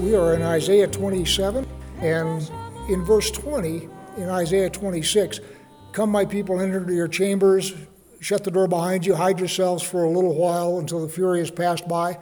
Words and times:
We 0.00 0.14
are 0.14 0.32
in 0.32 0.40
Isaiah 0.40 0.88
27, 0.88 1.68
and 2.00 2.50
in 2.88 3.04
verse 3.04 3.30
20, 3.30 3.86
in 4.16 4.30
Isaiah 4.30 4.70
26, 4.70 5.40
Come, 5.92 6.08
my 6.08 6.24
people, 6.24 6.58
enter 6.58 6.78
into 6.78 6.94
your 6.94 7.06
chambers, 7.06 7.74
shut 8.18 8.42
the 8.42 8.50
door 8.50 8.66
behind 8.66 9.04
you, 9.04 9.14
hide 9.14 9.38
yourselves 9.38 9.82
for 9.82 10.04
a 10.04 10.08
little 10.10 10.34
while 10.34 10.78
until 10.78 11.02
the 11.04 11.12
fury 11.12 11.40
has 11.40 11.50
passed 11.50 11.86
by. 11.86 12.18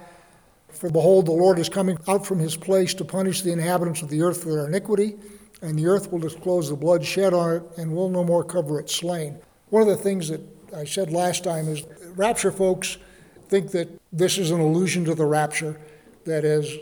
For 0.70 0.90
behold, 0.90 1.26
the 1.26 1.32
Lord 1.32 1.60
is 1.60 1.68
coming 1.68 1.96
out 2.08 2.26
from 2.26 2.40
his 2.40 2.56
place 2.56 2.94
to 2.94 3.04
punish 3.04 3.42
the 3.42 3.52
inhabitants 3.52 4.02
of 4.02 4.08
the 4.08 4.22
earth 4.22 4.42
for 4.42 4.50
their 4.50 4.66
iniquity, 4.66 5.14
and 5.62 5.78
the 5.78 5.86
earth 5.86 6.10
will 6.10 6.18
disclose 6.18 6.68
the 6.68 6.74
blood 6.74 7.04
shed 7.04 7.32
on 7.32 7.56
it, 7.58 7.62
and 7.76 7.94
will 7.94 8.08
no 8.08 8.24
more 8.24 8.42
cover 8.42 8.80
it 8.80 8.90
slain. 8.90 9.38
One 9.68 9.82
of 9.82 9.88
the 9.88 9.96
things 9.96 10.28
that 10.30 10.40
I 10.76 10.82
said 10.82 11.12
last 11.12 11.44
time 11.44 11.68
is 11.68 11.84
rapture 12.16 12.50
folks 12.50 12.98
think 13.48 13.70
that 13.70 13.88
this 14.12 14.36
is 14.36 14.50
an 14.50 14.58
allusion 14.58 15.04
to 15.04 15.14
the 15.14 15.26
rapture, 15.26 15.78
that 16.24 16.44
as 16.44 16.76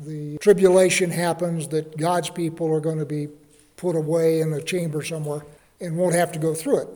the 0.00 0.38
tribulation 0.38 1.10
happens, 1.10 1.68
that 1.68 1.96
God's 1.96 2.30
people 2.30 2.72
are 2.72 2.80
going 2.80 2.98
to 2.98 3.06
be 3.06 3.28
put 3.76 3.96
away 3.96 4.40
in 4.40 4.52
a 4.52 4.62
chamber 4.62 5.02
somewhere 5.02 5.44
and 5.80 5.96
won't 5.96 6.14
have 6.14 6.32
to 6.32 6.38
go 6.38 6.54
through 6.54 6.82
it. 6.82 6.88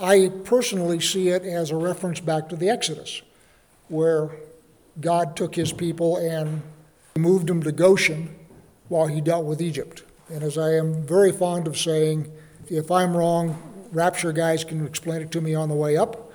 I 0.00 0.30
personally 0.44 1.00
see 1.00 1.28
it 1.28 1.42
as 1.42 1.70
a 1.70 1.76
reference 1.76 2.20
back 2.20 2.48
to 2.48 2.56
the 2.56 2.68
Exodus, 2.68 3.22
where 3.88 4.30
God 5.00 5.36
took 5.36 5.54
his 5.54 5.72
people 5.72 6.16
and 6.16 6.62
moved 7.16 7.46
them 7.46 7.62
to 7.62 7.72
Goshen 7.72 8.34
while 8.88 9.06
he 9.06 9.20
dealt 9.20 9.46
with 9.46 9.62
Egypt. 9.62 10.02
And 10.28 10.42
as 10.42 10.58
I 10.58 10.74
am 10.74 11.02
very 11.06 11.32
fond 11.32 11.66
of 11.66 11.78
saying, 11.78 12.30
if 12.68 12.90
I'm 12.90 13.16
wrong, 13.16 13.88
rapture 13.92 14.32
guys 14.32 14.64
can 14.64 14.86
explain 14.86 15.22
it 15.22 15.30
to 15.32 15.40
me 15.40 15.54
on 15.54 15.68
the 15.68 15.74
way 15.74 15.96
up. 15.96 16.32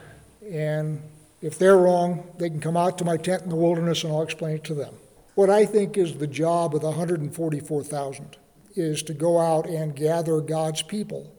And 0.50 1.02
if 1.42 1.58
they're 1.60 1.78
wrong, 1.78 2.28
they 2.38 2.50
can 2.50 2.60
come 2.60 2.78
out 2.78 2.98
to 3.00 3.06
my 3.06 3.18
tent 3.18 3.44
in 3.44 3.50
the 3.50 3.56
wilderness 3.56 4.04
and 4.04 4.14
I'll 4.14 4.24
explain 4.24 4.56
it 4.56 4.64
to 4.66 4.74
them. 4.74 4.94
What 5.38 5.52
I 5.52 5.68
think 5.68 6.00
is 6.00 6.16
the 6.16 6.26
job 6.26 6.74
of 6.74 6.82
the 6.82 6.88
144,000 6.88 8.38
is 8.76 9.04
to 9.04 9.14
go 9.14 9.40
out 9.40 9.70
and 9.70 9.96
gather 9.96 10.42
God's 10.42 10.82
people 10.82 11.32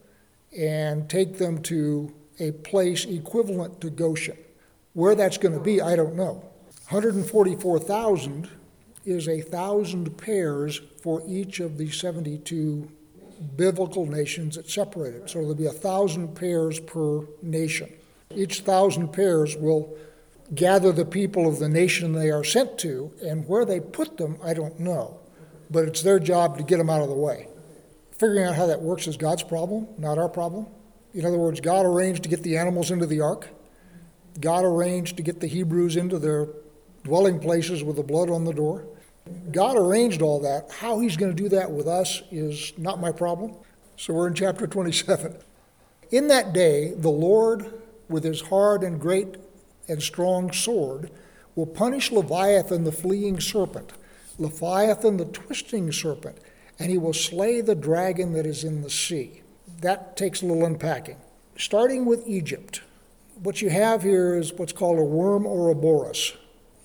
and 0.56 1.10
take 1.10 1.38
them 1.38 1.60
to 1.62 2.14
a 2.38 2.52
place 2.52 3.04
equivalent 3.06 3.80
to 3.80 3.90
Goshen. 3.90 4.38
Where 4.92 5.16
that's 5.16 5.36
going 5.36 5.54
to 5.54 5.60
be, 5.60 5.80
I 5.80 5.96
don't 5.96 6.14
know. 6.14 6.44
144,000 6.90 8.48
is 9.04 9.26
a 9.26 9.40
thousand 9.40 10.16
pairs 10.16 10.80
for 11.02 11.20
each 11.26 11.58
of 11.58 11.76
the 11.76 11.90
72 11.90 12.88
biblical 13.56 14.06
nations 14.06 14.54
that 14.54 14.70
separated. 14.70 15.28
So 15.28 15.40
there'll 15.40 15.56
be 15.56 15.66
a 15.66 15.72
thousand 15.72 16.36
pairs 16.36 16.78
per 16.78 17.26
nation. 17.42 17.92
Each 18.32 18.60
thousand 18.60 19.08
pairs 19.08 19.56
will 19.56 19.98
gather 20.54 20.92
the 20.92 21.04
people 21.04 21.48
of 21.48 21.58
the 21.58 21.68
nation 21.68 22.12
they 22.12 22.30
are 22.30 22.44
sent 22.44 22.78
to, 22.78 23.12
and 23.22 23.46
where 23.46 23.64
they 23.64 23.80
put 23.80 24.16
them, 24.16 24.38
I 24.42 24.54
don't 24.54 24.78
know. 24.80 25.20
But 25.70 25.84
it's 25.84 26.02
their 26.02 26.18
job 26.18 26.56
to 26.58 26.64
get 26.64 26.78
them 26.78 26.90
out 26.90 27.02
of 27.02 27.08
the 27.08 27.14
way. 27.14 27.48
Figuring 28.12 28.44
out 28.44 28.54
how 28.54 28.66
that 28.66 28.80
works 28.80 29.06
is 29.06 29.16
God's 29.16 29.42
problem, 29.42 29.86
not 29.98 30.18
our 30.18 30.28
problem. 30.28 30.66
In 31.14 31.24
other 31.24 31.38
words, 31.38 31.60
God 31.60 31.86
arranged 31.86 32.22
to 32.24 32.28
get 32.28 32.42
the 32.42 32.56
animals 32.56 32.90
into 32.90 33.06
the 33.06 33.20
ark. 33.20 33.48
God 34.40 34.64
arranged 34.64 35.16
to 35.16 35.22
get 35.22 35.40
the 35.40 35.46
Hebrews 35.46 35.96
into 35.96 36.18
their 36.18 36.48
dwelling 37.04 37.38
places 37.38 37.84
with 37.84 37.96
the 37.96 38.02
blood 38.02 38.30
on 38.30 38.44
the 38.44 38.52
door. 38.52 38.86
God 39.52 39.76
arranged 39.76 40.22
all 40.22 40.40
that. 40.40 40.70
How 40.70 41.00
he's 41.00 41.16
going 41.16 41.34
to 41.34 41.42
do 41.42 41.48
that 41.50 41.70
with 41.70 41.86
us 41.86 42.22
is 42.30 42.72
not 42.78 43.00
my 43.00 43.12
problem. 43.12 43.54
So 43.96 44.14
we're 44.14 44.28
in 44.28 44.34
chapter 44.34 44.66
27. 44.66 45.36
In 46.10 46.28
that 46.28 46.52
day, 46.52 46.92
the 46.96 47.10
Lord, 47.10 47.72
with 48.08 48.24
his 48.24 48.40
hard 48.40 48.82
and 48.82 49.00
great 49.00 49.36
and 49.88 50.02
strong 50.02 50.52
sword, 50.52 51.10
will 51.54 51.66
punish 51.66 52.12
Leviathan 52.12 52.84
the 52.84 52.92
fleeing 52.92 53.40
serpent, 53.40 53.92
Leviathan 54.38 55.16
the 55.16 55.24
twisting 55.24 55.90
serpent 55.90 56.38
and 56.78 56.90
he 56.90 56.98
will 56.98 57.12
slay 57.12 57.60
the 57.60 57.74
dragon 57.74 58.32
that 58.32 58.46
is 58.46 58.64
in 58.64 58.82
the 58.82 58.90
sea. 58.90 59.42
That 59.80 60.16
takes 60.16 60.42
a 60.42 60.46
little 60.46 60.64
unpacking. 60.64 61.16
Starting 61.56 62.04
with 62.04 62.26
Egypt, 62.26 62.82
what 63.42 63.60
you 63.60 63.70
have 63.70 64.02
here 64.02 64.36
is 64.36 64.52
what's 64.52 64.72
called 64.72 64.98
a 64.98 65.04
worm 65.04 65.44
Ouroboros. 65.44 66.36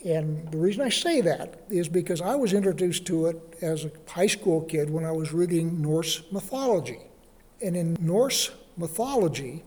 And 0.04 0.52
the 0.52 0.58
reason 0.58 0.82
I 0.82 0.90
say 0.90 1.22
that 1.22 1.62
is 1.70 1.88
because 1.88 2.22
I 2.22 2.36
was 2.36 2.54
introduced 2.54 3.06
to 3.06 3.28
it 3.28 3.58
as 3.62 3.86
a 3.86 3.92
high 4.08 4.28
school 4.28 4.62
kid 4.62 4.90
when 4.90 5.06
I 5.06 5.12
was 5.12 5.32
reading 5.32 5.82
Norse 5.82 6.24
mythology. 6.32 7.00
And 7.62 7.78
in 7.78 7.96
Norse 8.02 8.52
mythology, 8.76 9.64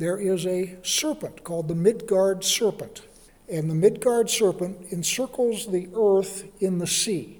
there 0.00 0.16
is 0.16 0.46
a 0.46 0.78
serpent 0.82 1.44
called 1.44 1.68
the 1.68 1.74
Midgard 1.74 2.42
serpent. 2.42 3.02
And 3.50 3.68
the 3.68 3.74
Midgard 3.74 4.30
serpent 4.30 4.90
encircles 4.90 5.70
the 5.70 5.88
earth 5.94 6.44
in 6.62 6.78
the 6.78 6.86
sea. 6.86 7.38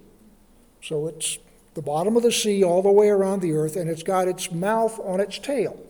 So 0.83 1.07
it's 1.07 1.39
the 1.73 1.81
bottom 1.81 2.17
of 2.19 2.23
the 2.23 2.33
sea 2.33 2.63
all 2.63 2.83
the 2.83 2.91
way 2.91 3.09
around 3.09 3.41
the 3.41 3.55
earth, 3.55 3.77
and 3.77 3.89
it's 3.89 4.03
got 4.03 4.29
its 4.29 4.53
mouth 4.53 5.01
on 5.01 5.21
its 5.21 5.39
tail. 5.39 5.81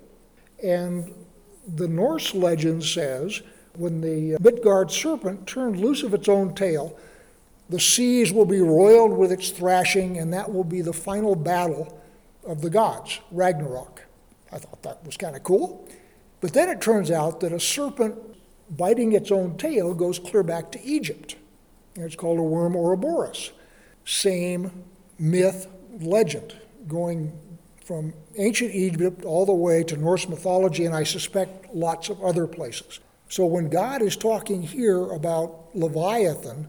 And 0.62 1.12
the 1.66 1.88
Norse 1.88 2.34
legend 2.34 2.84
says 2.84 3.42
when 3.76 4.00
the 4.00 4.38
Midgard 4.40 4.92
serpent 4.92 5.48
turned 5.48 5.80
loose 5.80 6.04
of 6.04 6.14
its 6.14 6.28
own 6.28 6.54
tail, 6.54 6.96
the 7.68 7.80
seas 7.80 8.32
will 8.32 8.44
be 8.44 8.60
roiled 8.60 9.16
with 9.16 9.32
its 9.32 9.50
thrashing, 9.50 10.18
and 10.18 10.32
that 10.34 10.52
will 10.52 10.64
be 10.64 10.82
the 10.82 10.92
final 10.92 11.34
battle 11.34 12.00
of 12.46 12.60
the 12.60 12.70
gods, 12.70 13.18
Ragnarok. 13.32 14.02
I 14.52 14.58
thought 14.58 14.82
that 14.82 15.04
was 15.04 15.16
kind 15.16 15.34
of 15.34 15.42
cool. 15.42 15.88
But 16.40 16.52
then 16.52 16.68
it 16.68 16.80
turns 16.80 17.10
out 17.10 17.40
that 17.40 17.52
a 17.52 17.60
serpent 17.60 18.16
biting 18.76 19.12
its 19.12 19.30
own 19.30 19.56
tail 19.56 19.94
goes 19.94 20.18
clear 20.18 20.42
back 20.42 20.70
to 20.72 20.82
Egypt. 20.82 21.36
It's 21.96 22.16
called 22.16 22.38
a 22.38 22.42
worm 22.42 22.76
Ouroboros. 22.76 23.52
Same 24.04 24.84
myth, 25.18 25.66
legend, 26.00 26.56
going 26.88 27.32
from 27.84 28.14
ancient 28.38 28.74
Egypt 28.74 29.24
all 29.24 29.44
the 29.44 29.52
way 29.52 29.82
to 29.82 29.96
Norse 29.96 30.28
mythology, 30.28 30.84
and 30.84 30.94
I 30.94 31.02
suspect 31.02 31.74
lots 31.74 32.08
of 32.08 32.22
other 32.22 32.46
places. 32.46 33.00
So 33.28 33.46
when 33.46 33.68
God 33.68 34.02
is 34.02 34.16
talking 34.16 34.62
here 34.62 35.10
about 35.10 35.68
Leviathan 35.74 36.68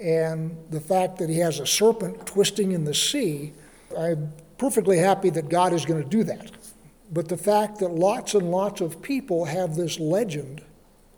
and 0.00 0.56
the 0.70 0.80
fact 0.80 1.18
that 1.18 1.28
he 1.28 1.38
has 1.38 1.60
a 1.60 1.66
serpent 1.66 2.26
twisting 2.26 2.72
in 2.72 2.84
the 2.84 2.94
sea, 2.94 3.52
I'm 3.96 4.32
perfectly 4.58 4.98
happy 4.98 5.30
that 5.30 5.48
God 5.48 5.72
is 5.72 5.84
going 5.84 6.02
to 6.02 6.08
do 6.08 6.24
that. 6.24 6.50
But 7.10 7.28
the 7.28 7.36
fact 7.36 7.78
that 7.80 7.90
lots 7.90 8.34
and 8.34 8.50
lots 8.50 8.80
of 8.80 9.02
people 9.02 9.46
have 9.46 9.74
this 9.74 9.98
legend 9.98 10.62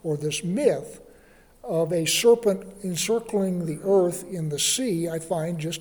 or 0.03 0.17
this 0.17 0.43
myth 0.43 1.01
of 1.63 1.93
a 1.93 2.07
serpent 2.07 2.67
encircling 2.83 3.67
the 3.67 3.79
earth 3.85 4.25
in 4.29 4.49
the 4.49 4.59
sea, 4.59 5.09
I 5.09 5.19
find 5.19 5.59
just 5.59 5.81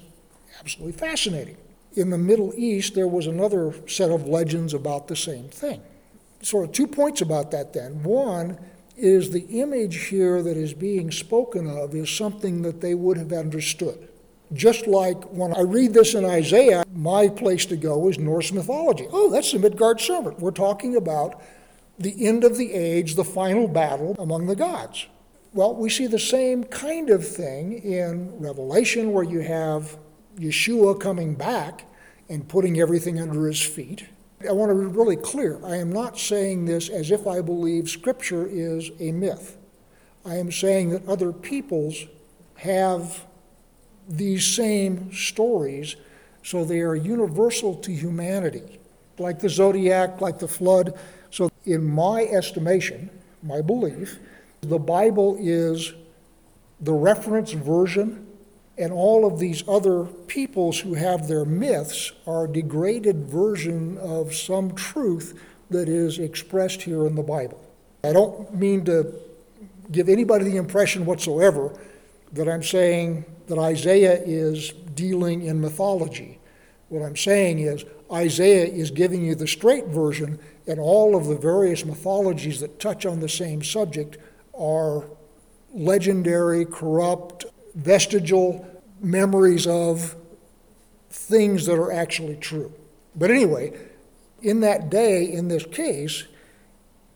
absolutely 0.59 0.93
fascinating. 0.93 1.57
In 1.93 2.09
the 2.09 2.17
Middle 2.17 2.53
East, 2.55 2.93
there 2.93 3.07
was 3.07 3.27
another 3.27 3.73
set 3.87 4.11
of 4.11 4.27
legends 4.27 4.73
about 4.73 5.07
the 5.07 5.15
same 5.15 5.49
thing. 5.49 5.81
Sort 6.41 6.65
of 6.65 6.71
two 6.71 6.87
points 6.87 7.21
about 7.21 7.51
that 7.51 7.73
then. 7.73 8.03
One 8.03 8.57
is 8.97 9.31
the 9.31 9.45
image 9.59 10.07
here 10.07 10.43
that 10.43 10.57
is 10.57 10.73
being 10.73 11.11
spoken 11.11 11.67
of 11.67 11.95
is 11.95 12.09
something 12.09 12.61
that 12.61 12.81
they 12.81 12.93
would 12.93 13.17
have 13.17 13.33
understood. 13.33 14.09
Just 14.53 14.85
like 14.85 15.23
when 15.25 15.53
I 15.53 15.61
read 15.61 15.93
this 15.93 16.13
in 16.13 16.25
Isaiah, 16.25 16.83
my 16.93 17.29
place 17.29 17.65
to 17.67 17.77
go 17.77 18.09
is 18.09 18.19
Norse 18.19 18.51
mythology. 18.51 19.07
Oh, 19.11 19.31
that's 19.31 19.51
the 19.51 19.59
Midgard 19.59 20.01
serpent. 20.01 20.39
We're 20.39 20.51
talking 20.51 20.95
about 20.95 21.41
the 21.97 22.27
end 22.27 22.43
of 22.43 22.57
the 22.57 22.73
age, 22.73 23.15
the 23.15 23.23
final 23.23 23.67
battle 23.67 24.15
among 24.19 24.47
the 24.47 24.55
gods. 24.55 25.07
Well, 25.53 25.75
we 25.75 25.89
see 25.89 26.07
the 26.07 26.19
same 26.19 26.63
kind 26.65 27.09
of 27.09 27.27
thing 27.27 27.73
in 27.73 28.37
Revelation, 28.39 29.13
where 29.13 29.23
you 29.23 29.39
have 29.41 29.97
Yeshua 30.37 30.99
coming 30.99 31.35
back 31.35 31.85
and 32.29 32.47
putting 32.47 32.79
everything 32.79 33.19
under 33.19 33.47
his 33.47 33.61
feet. 33.61 34.05
I 34.47 34.53
want 34.53 34.71
to 34.71 34.75
be 34.75 34.85
really 34.85 35.17
clear. 35.17 35.59
I 35.63 35.75
am 35.75 35.91
not 35.91 36.17
saying 36.17 36.65
this 36.65 36.89
as 36.89 37.11
if 37.11 37.27
I 37.27 37.41
believe 37.41 37.89
Scripture 37.89 38.47
is 38.47 38.91
a 38.99 39.11
myth. 39.11 39.57
I 40.25 40.35
am 40.35 40.51
saying 40.51 40.89
that 40.91 41.07
other 41.07 41.31
peoples 41.31 42.05
have 42.55 43.25
these 44.11 44.45
same 44.45 45.13
stories, 45.13 45.95
so 46.43 46.65
they 46.65 46.81
are 46.81 46.95
universal 46.95 47.75
to 47.75 47.91
humanity, 47.91 48.79
like 49.17 49.39
the 49.39 49.49
zodiac, 49.49 50.21
like 50.21 50.39
the 50.39 50.47
flood. 50.47 50.97
So, 51.29 51.49
in 51.65 51.85
my 51.85 52.23
estimation, 52.23 53.09
my 53.43 53.61
belief, 53.61 54.19
the 54.61 54.79
Bible 54.79 55.37
is 55.39 55.93
the 56.79 56.93
reference 56.93 57.51
version 57.51 58.27
and 58.77 58.91
all 58.91 59.25
of 59.25 59.37
these 59.37 59.63
other 59.67 60.05
peoples 60.05 60.79
who 60.79 60.95
have 60.95 61.27
their 61.27 61.45
myths 61.45 62.11
are 62.25 62.47
degraded 62.47 63.27
version 63.27 63.97
of 63.99 64.33
some 64.33 64.73
truth 64.73 65.39
that 65.69 65.87
is 65.87 66.19
expressed 66.19 66.81
here 66.81 67.05
in 67.05 67.15
the 67.15 67.23
Bible. 67.23 67.61
I 68.03 68.13
don't 68.13 68.53
mean 68.55 68.83
to 68.85 69.13
give 69.91 70.09
anybody 70.09 70.45
the 70.45 70.57
impression 70.57 71.05
whatsoever 71.05 71.77
that 72.33 72.47
I'm 72.47 72.63
saying 72.63 73.25
that 73.51 73.59
Isaiah 73.59 74.23
is 74.25 74.71
dealing 74.95 75.41
in 75.41 75.59
mythology. 75.59 76.39
What 76.87 77.01
I'm 77.01 77.17
saying 77.17 77.59
is 77.59 77.83
Isaiah 78.09 78.65
is 78.65 78.91
giving 78.91 79.25
you 79.25 79.35
the 79.35 79.45
straight 79.45 79.87
version, 79.87 80.39
and 80.67 80.79
all 80.79 81.17
of 81.17 81.25
the 81.25 81.35
various 81.35 81.83
mythologies 81.83 82.61
that 82.61 82.79
touch 82.79 83.05
on 83.05 83.19
the 83.19 83.27
same 83.27 83.61
subject 83.61 84.17
are 84.57 85.03
legendary, 85.73 86.63
corrupt, 86.63 87.43
vestigial 87.75 88.65
memories 89.01 89.67
of 89.67 90.15
things 91.09 91.65
that 91.65 91.77
are 91.77 91.91
actually 91.91 92.37
true. 92.37 92.71
But 93.17 93.31
anyway, 93.31 93.77
in 94.41 94.61
that 94.61 94.89
day, 94.89 95.29
in 95.29 95.49
this 95.49 95.65
case, 95.65 96.23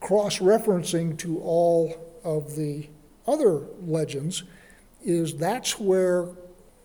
cross 0.01 0.39
referencing 0.39 1.17
to 1.19 1.39
all 1.39 1.95
of 2.25 2.57
the 2.57 2.89
other 3.25 3.67
legends, 3.79 4.43
is 5.05 5.35
that's 5.37 5.79
where, 5.79 6.27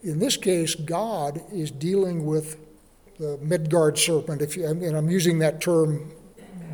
in 0.02 0.18
this 0.20 0.36
case, 0.36 0.74
God 0.74 1.42
is 1.52 1.70
dealing 1.70 2.26
with 2.26 2.58
the 3.18 3.38
Midgard 3.42 3.98
serpent, 3.98 4.42
if 4.42 4.56
you, 4.56 4.66
and 4.66 4.96
I'm 4.96 5.10
using 5.10 5.38
that 5.40 5.60
term 5.60 6.12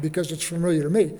because 0.00 0.30
it's 0.32 0.44
familiar 0.44 0.82
to 0.82 0.90
me. 0.90 1.16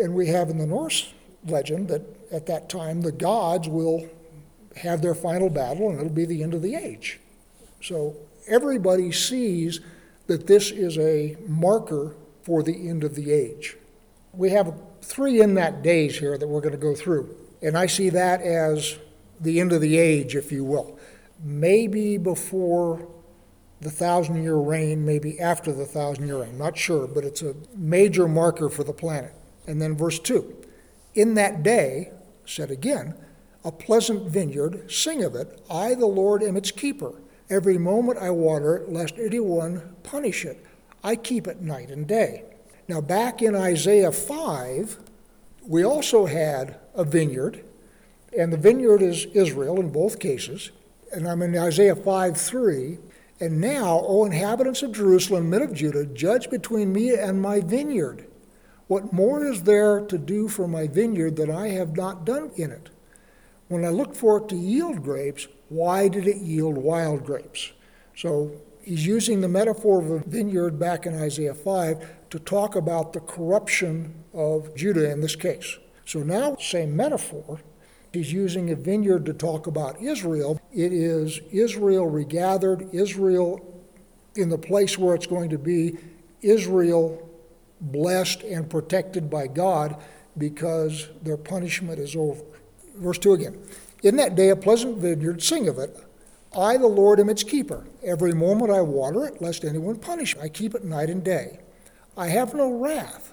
And 0.00 0.14
we 0.14 0.28
have 0.28 0.48
in 0.48 0.58
the 0.58 0.66
Norse 0.66 1.12
legend 1.46 1.88
that 1.88 2.02
at 2.32 2.46
that 2.46 2.68
time 2.68 3.02
the 3.02 3.12
gods 3.12 3.68
will 3.68 4.08
have 4.76 5.02
their 5.02 5.14
final 5.14 5.50
battle 5.50 5.90
and 5.90 5.98
it'll 5.98 6.12
be 6.12 6.24
the 6.24 6.42
end 6.42 6.54
of 6.54 6.62
the 6.62 6.74
age. 6.74 7.18
So 7.82 8.16
everybody 8.46 9.12
sees 9.12 9.80
that 10.26 10.46
this 10.46 10.70
is 10.70 10.96
a 10.98 11.36
marker 11.46 12.14
for 12.42 12.62
the 12.62 12.88
end 12.88 13.04
of 13.04 13.14
the 13.14 13.32
age. 13.32 13.76
We 14.32 14.50
have 14.50 14.74
three 15.02 15.40
in 15.40 15.54
that 15.54 15.82
days 15.82 16.18
here 16.18 16.38
that 16.38 16.46
we're 16.46 16.60
going 16.60 16.72
to 16.72 16.78
go 16.78 16.94
through. 16.94 17.34
And 17.62 17.76
I 17.76 17.86
see 17.86 18.10
that 18.10 18.40
as 18.42 18.96
the 19.40 19.60
end 19.60 19.72
of 19.72 19.80
the 19.80 19.98
age, 19.98 20.36
if 20.36 20.52
you 20.52 20.64
will. 20.64 20.98
Maybe 21.42 22.18
before 22.18 23.08
the 23.80 23.90
thousand 23.90 24.42
year 24.42 24.56
reign, 24.56 25.04
maybe 25.04 25.40
after 25.40 25.72
the 25.72 25.86
thousand 25.86 26.26
year 26.26 26.42
reign, 26.42 26.58
not 26.58 26.76
sure, 26.76 27.06
but 27.06 27.24
it's 27.24 27.42
a 27.42 27.54
major 27.74 28.28
marker 28.28 28.68
for 28.68 28.84
the 28.84 28.92
planet. 28.92 29.32
And 29.66 29.80
then 29.80 29.96
verse 29.96 30.18
2 30.18 30.54
In 31.14 31.34
that 31.34 31.62
day, 31.62 32.12
said 32.44 32.70
again, 32.70 33.14
a 33.64 33.72
pleasant 33.72 34.28
vineyard, 34.30 34.90
sing 34.90 35.22
of 35.22 35.34
it, 35.34 35.60
I 35.70 35.94
the 35.94 36.06
Lord 36.06 36.42
am 36.42 36.56
its 36.56 36.70
keeper. 36.70 37.12
Every 37.48 37.78
moment 37.78 38.18
I 38.18 38.30
water 38.30 38.76
it, 38.76 38.90
lest 38.90 39.18
anyone 39.18 39.96
punish 40.02 40.44
it. 40.44 40.64
I 41.02 41.16
keep 41.16 41.46
it 41.46 41.60
night 41.60 41.90
and 41.90 42.06
day. 42.06 42.44
Now, 42.88 43.00
back 43.00 43.42
in 43.42 43.54
Isaiah 43.54 44.12
5, 44.12 44.98
we 45.66 45.84
also 45.84 46.26
had 46.26 46.78
a 46.94 47.04
vineyard, 47.04 47.64
and 48.36 48.52
the 48.52 48.56
vineyard 48.56 49.02
is 49.02 49.26
Israel 49.26 49.80
in 49.80 49.90
both 49.90 50.18
cases. 50.18 50.70
And 51.12 51.28
I'm 51.28 51.42
in 51.42 51.56
Isaiah 51.56 51.96
5 51.96 52.36
3. 52.36 52.98
And 53.40 53.60
now, 53.60 54.04
O 54.06 54.24
inhabitants 54.26 54.82
of 54.82 54.92
Jerusalem, 54.92 55.48
men 55.48 55.62
of 55.62 55.72
Judah, 55.72 56.04
judge 56.04 56.50
between 56.50 56.92
me 56.92 57.14
and 57.14 57.40
my 57.40 57.60
vineyard. 57.60 58.26
What 58.86 59.12
more 59.12 59.46
is 59.46 59.62
there 59.62 60.00
to 60.06 60.18
do 60.18 60.46
for 60.48 60.68
my 60.68 60.86
vineyard 60.86 61.36
that 61.36 61.48
I 61.48 61.68
have 61.68 61.96
not 61.96 62.26
done 62.26 62.50
in 62.56 62.70
it? 62.70 62.90
When 63.68 63.84
I 63.84 63.88
looked 63.88 64.16
for 64.16 64.38
it 64.38 64.48
to 64.50 64.56
yield 64.56 65.02
grapes, 65.02 65.48
why 65.68 66.08
did 66.08 66.26
it 66.26 66.36
yield 66.36 66.76
wild 66.76 67.24
grapes? 67.24 67.72
So 68.16 68.50
he's 68.82 69.06
using 69.06 69.40
the 69.40 69.48
metaphor 69.48 70.00
of 70.00 70.10
a 70.10 70.18
vineyard 70.20 70.78
back 70.78 71.06
in 71.06 71.14
Isaiah 71.20 71.54
5 71.54 72.30
to 72.30 72.38
talk 72.38 72.76
about 72.76 73.12
the 73.12 73.20
corruption 73.20 74.14
of 74.32 74.74
Judah 74.74 75.10
in 75.10 75.20
this 75.20 75.36
case. 75.36 75.78
So 76.04 76.20
now, 76.20 76.56
same 76.56 76.96
metaphor, 76.96 77.60
he's 78.12 78.32
using 78.32 78.70
a 78.70 78.76
vineyard 78.76 79.26
to 79.26 79.32
talk 79.32 79.66
about 79.66 80.00
Israel. 80.00 80.60
It 80.72 80.92
is 80.92 81.40
Israel 81.50 82.06
regathered, 82.06 82.92
Israel 82.92 83.66
in 84.34 84.48
the 84.48 84.58
place 84.58 84.96
where 84.98 85.14
it's 85.14 85.26
going 85.26 85.50
to 85.50 85.58
be, 85.58 85.98
Israel 86.40 87.28
blessed 87.80 88.42
and 88.42 88.68
protected 88.68 89.30
by 89.30 89.46
God 89.46 90.00
because 90.36 91.08
their 91.22 91.36
punishment 91.36 91.98
is 91.98 92.14
over. 92.14 92.42
Verse 92.96 93.18
2 93.18 93.32
again. 93.32 93.58
In 94.02 94.16
that 94.16 94.34
day, 94.34 94.48
a 94.48 94.56
pleasant 94.56 94.98
vineyard, 94.98 95.42
sing 95.42 95.68
of 95.68 95.78
it. 95.78 95.96
I, 96.56 96.76
the 96.76 96.86
Lord, 96.86 97.20
am 97.20 97.28
its 97.28 97.44
keeper. 97.44 97.86
Every 98.02 98.32
moment 98.32 98.72
I 98.72 98.80
water 98.80 99.24
it, 99.24 99.40
lest 99.40 99.64
anyone 99.64 99.96
punish 99.96 100.36
me. 100.36 100.42
I 100.42 100.48
keep 100.48 100.74
it 100.74 100.84
night 100.84 101.10
and 101.10 101.22
day. 101.22 101.60
I 102.16 102.28
have 102.28 102.54
no 102.54 102.72
wrath. 102.72 103.32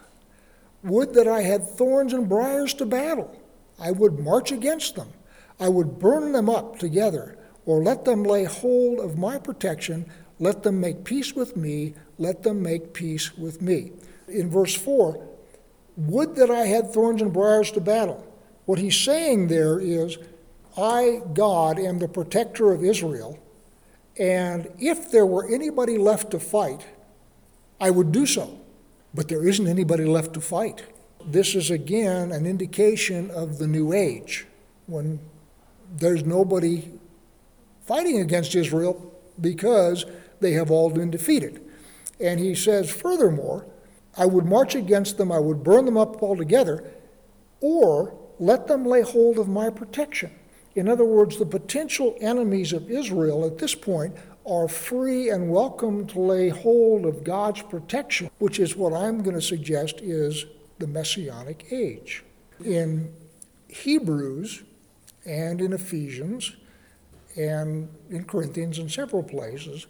Would 0.84 1.14
that 1.16 1.28
I 1.28 1.42
had 1.42 1.68
thorns 1.68 2.14
and 2.14 2.30
briars 2.30 2.74
to 2.76 2.86
battle. 2.86 3.36
I 3.80 3.92
would 3.92 4.20
march 4.20 4.52
against 4.52 4.96
them. 4.96 5.10
I 5.60 5.70
would 5.70 5.98
burn 6.00 6.32
them 6.32 6.50
up 6.50 6.78
together, 6.78 7.38
or 7.66 7.82
let 7.82 8.06
them 8.06 8.24
lay 8.24 8.44
hold 8.44 9.00
of 9.00 9.18
my 9.18 9.40
protection. 9.40 10.06
Let 10.40 10.62
them 10.62 10.80
make 10.80 11.04
peace 11.04 11.34
with 11.34 11.58
me. 11.58 11.96
Let 12.20 12.44
them 12.44 12.62
make 12.62 12.94
peace 12.94 13.36
with 13.36 13.62
me. 13.62 13.92
In 14.28 14.50
verse 14.50 14.76
4, 14.76 15.28
would 15.98 16.36
that 16.36 16.52
I 16.52 16.68
had 16.68 16.94
thorns 16.94 17.22
and 17.22 17.34
briars 17.34 17.72
to 17.72 17.82
battle. 17.82 18.24
What 18.66 18.78
he's 18.78 18.98
saying 18.98 19.48
there 19.48 19.80
is, 19.80 20.18
I, 20.78 21.22
God, 21.34 21.80
am 21.80 22.00
the 22.00 22.08
protector 22.08 22.72
of 22.72 22.84
Israel, 22.84 23.40
and 24.20 24.68
if 24.80 25.12
there 25.12 25.26
were 25.26 25.48
anybody 25.48 25.98
left 25.98 26.32
to 26.32 26.40
fight, 26.40 26.86
I 27.80 27.90
would 27.90 28.12
do 28.12 28.26
so. 28.26 28.60
But 29.14 29.28
there 29.28 29.48
isn't 29.48 29.68
anybody 29.68 30.06
left 30.06 30.34
to 30.36 30.42
fight. 30.42 30.84
This 31.26 31.56
is 31.56 31.72
again 31.72 32.32
an 32.32 32.46
indication 32.46 33.32
of 33.32 33.58
the 33.58 33.68
new 33.68 33.94
age 33.94 34.46
when 34.86 35.20
there's 35.96 36.24
nobody 36.24 36.92
fighting 37.86 38.20
against 38.20 38.54
Israel 38.56 39.14
because 39.40 40.06
they 40.40 40.52
have 40.54 40.70
all 40.70 40.90
been 40.90 41.10
defeated. 41.10 41.62
And 42.20 42.40
he 42.40 42.54
says, 42.54 42.90
furthermore, 42.90 43.66
I 44.18 44.26
would 44.26 44.46
march 44.46 44.76
against 44.76 45.18
them, 45.18 45.32
I 45.32 45.40
would 45.40 45.64
burn 45.64 45.86
them 45.86 45.98
up 45.98 46.22
altogether, 46.22 46.84
or 47.62 48.16
let 48.40 48.68
them 48.68 48.86
lay 48.86 49.02
hold 49.02 49.38
of 49.38 49.48
my 49.48 49.70
protection. 49.70 50.32
In 50.78 50.88
other 50.88 51.06
words, 51.06 51.38
the 51.38 51.46
potential 51.48 52.16
enemies 52.22 52.72
of 52.72 52.92
Israel 52.92 53.48
at 53.48 53.58
this 53.58 53.74
point 53.74 54.16
are 54.46 54.68
free 54.68 55.32
and 55.32 55.50
welcome 55.50 56.06
to 56.06 56.20
lay 56.20 56.50
hold 56.50 57.08
of 57.08 57.24
God's 57.24 57.64
protection, 57.64 58.30
which 58.38 58.60
is 58.60 58.76
what 58.76 58.94
I'm 58.94 59.24
going 59.24 59.36
to 59.36 59.42
suggest 59.42 60.02
is 60.02 60.46
the 60.78 60.86
Messianic 60.86 61.66
age. 61.72 62.24
In 62.64 63.12
Hebrews 63.70 64.62
and 65.26 65.62
in 65.62 65.74
Ephesians 65.74 66.56
and 67.36 67.90
in 68.12 68.26
Corinthians 68.26 68.78
and 68.78 68.92
several 68.92 69.24
places, 69.24 69.88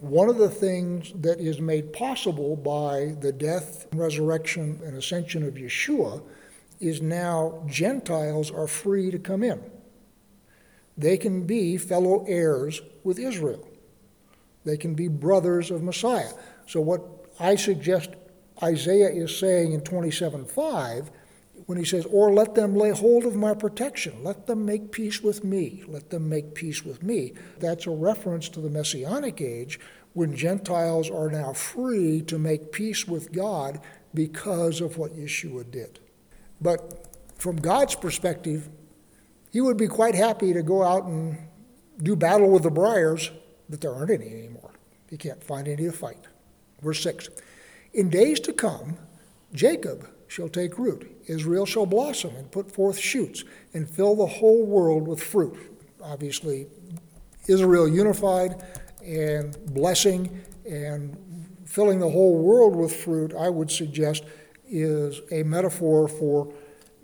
one 0.00 0.28
of 0.28 0.38
the 0.38 0.50
things 0.50 1.12
that 1.14 1.38
is 1.38 1.60
made 1.60 1.92
possible 1.92 2.56
by 2.56 3.14
the 3.20 3.30
death, 3.30 3.86
resurrection, 3.94 4.80
and 4.84 4.96
ascension 4.96 5.46
of 5.46 5.54
Yeshua 5.54 6.20
is 6.80 7.02
now 7.02 7.62
Gentiles 7.66 8.50
are 8.50 8.66
free 8.66 9.10
to 9.10 9.18
come 9.18 9.42
in. 9.42 9.60
They 10.96 11.16
can 11.16 11.46
be 11.46 11.76
fellow 11.76 12.24
heirs 12.26 12.82
with 13.04 13.18
Israel. 13.18 13.68
They 14.64 14.76
can 14.76 14.94
be 14.94 15.08
brothers 15.08 15.70
of 15.70 15.82
Messiah. 15.82 16.32
So, 16.66 16.80
what 16.80 17.02
I 17.40 17.54
suggest 17.54 18.10
Isaiah 18.62 19.08
is 19.10 19.36
saying 19.36 19.72
in 19.72 19.80
27:5, 19.82 21.10
when 21.66 21.78
he 21.78 21.84
says, 21.84 22.06
Or 22.06 22.32
let 22.32 22.54
them 22.54 22.74
lay 22.74 22.90
hold 22.90 23.24
of 23.24 23.36
my 23.36 23.54
protection, 23.54 24.24
let 24.24 24.46
them 24.46 24.64
make 24.64 24.92
peace 24.92 25.22
with 25.22 25.44
me, 25.44 25.82
let 25.86 26.10
them 26.10 26.28
make 26.28 26.54
peace 26.54 26.84
with 26.84 27.02
me, 27.02 27.34
that's 27.58 27.86
a 27.86 27.90
reference 27.90 28.48
to 28.50 28.60
the 28.60 28.70
Messianic 28.70 29.40
age 29.40 29.78
when 30.14 30.34
Gentiles 30.34 31.10
are 31.10 31.30
now 31.30 31.52
free 31.52 32.22
to 32.22 32.38
make 32.38 32.72
peace 32.72 33.06
with 33.06 33.32
God 33.32 33.80
because 34.14 34.80
of 34.80 34.96
what 34.96 35.16
Yeshua 35.16 35.70
did. 35.70 36.00
But 36.60 37.06
from 37.38 37.56
God's 37.56 37.94
perspective, 37.94 38.68
he 39.50 39.60
would 39.60 39.76
be 39.76 39.88
quite 39.88 40.14
happy 40.14 40.52
to 40.52 40.62
go 40.62 40.82
out 40.82 41.04
and 41.04 41.38
do 42.02 42.16
battle 42.16 42.50
with 42.50 42.62
the 42.62 42.70
briars, 42.70 43.30
but 43.68 43.80
there 43.80 43.92
aren't 43.92 44.10
any 44.10 44.28
anymore. 44.28 44.72
He 45.08 45.16
can't 45.16 45.42
find 45.42 45.66
any 45.68 45.84
to 45.84 45.92
fight. 45.92 46.26
Verse 46.82 47.02
6 47.02 47.28
In 47.94 48.10
days 48.10 48.40
to 48.40 48.52
come, 48.52 48.98
Jacob 49.52 50.08
shall 50.26 50.48
take 50.48 50.78
root, 50.78 51.10
Israel 51.26 51.64
shall 51.64 51.86
blossom 51.86 52.34
and 52.36 52.50
put 52.50 52.70
forth 52.70 52.98
shoots, 52.98 53.44
and 53.72 53.88
fill 53.88 54.14
the 54.14 54.26
whole 54.26 54.66
world 54.66 55.08
with 55.08 55.22
fruit. 55.22 55.56
Obviously, 56.02 56.66
Israel 57.46 57.88
unified 57.88 58.62
and 59.02 59.56
blessing 59.72 60.42
and 60.68 61.16
filling 61.64 61.98
the 61.98 62.10
whole 62.10 62.36
world 62.36 62.76
with 62.76 62.94
fruit, 62.94 63.34
I 63.34 63.48
would 63.48 63.70
suggest, 63.70 64.24
is 64.70 65.20
a 65.30 65.42
metaphor 65.42 66.08
for 66.08 66.52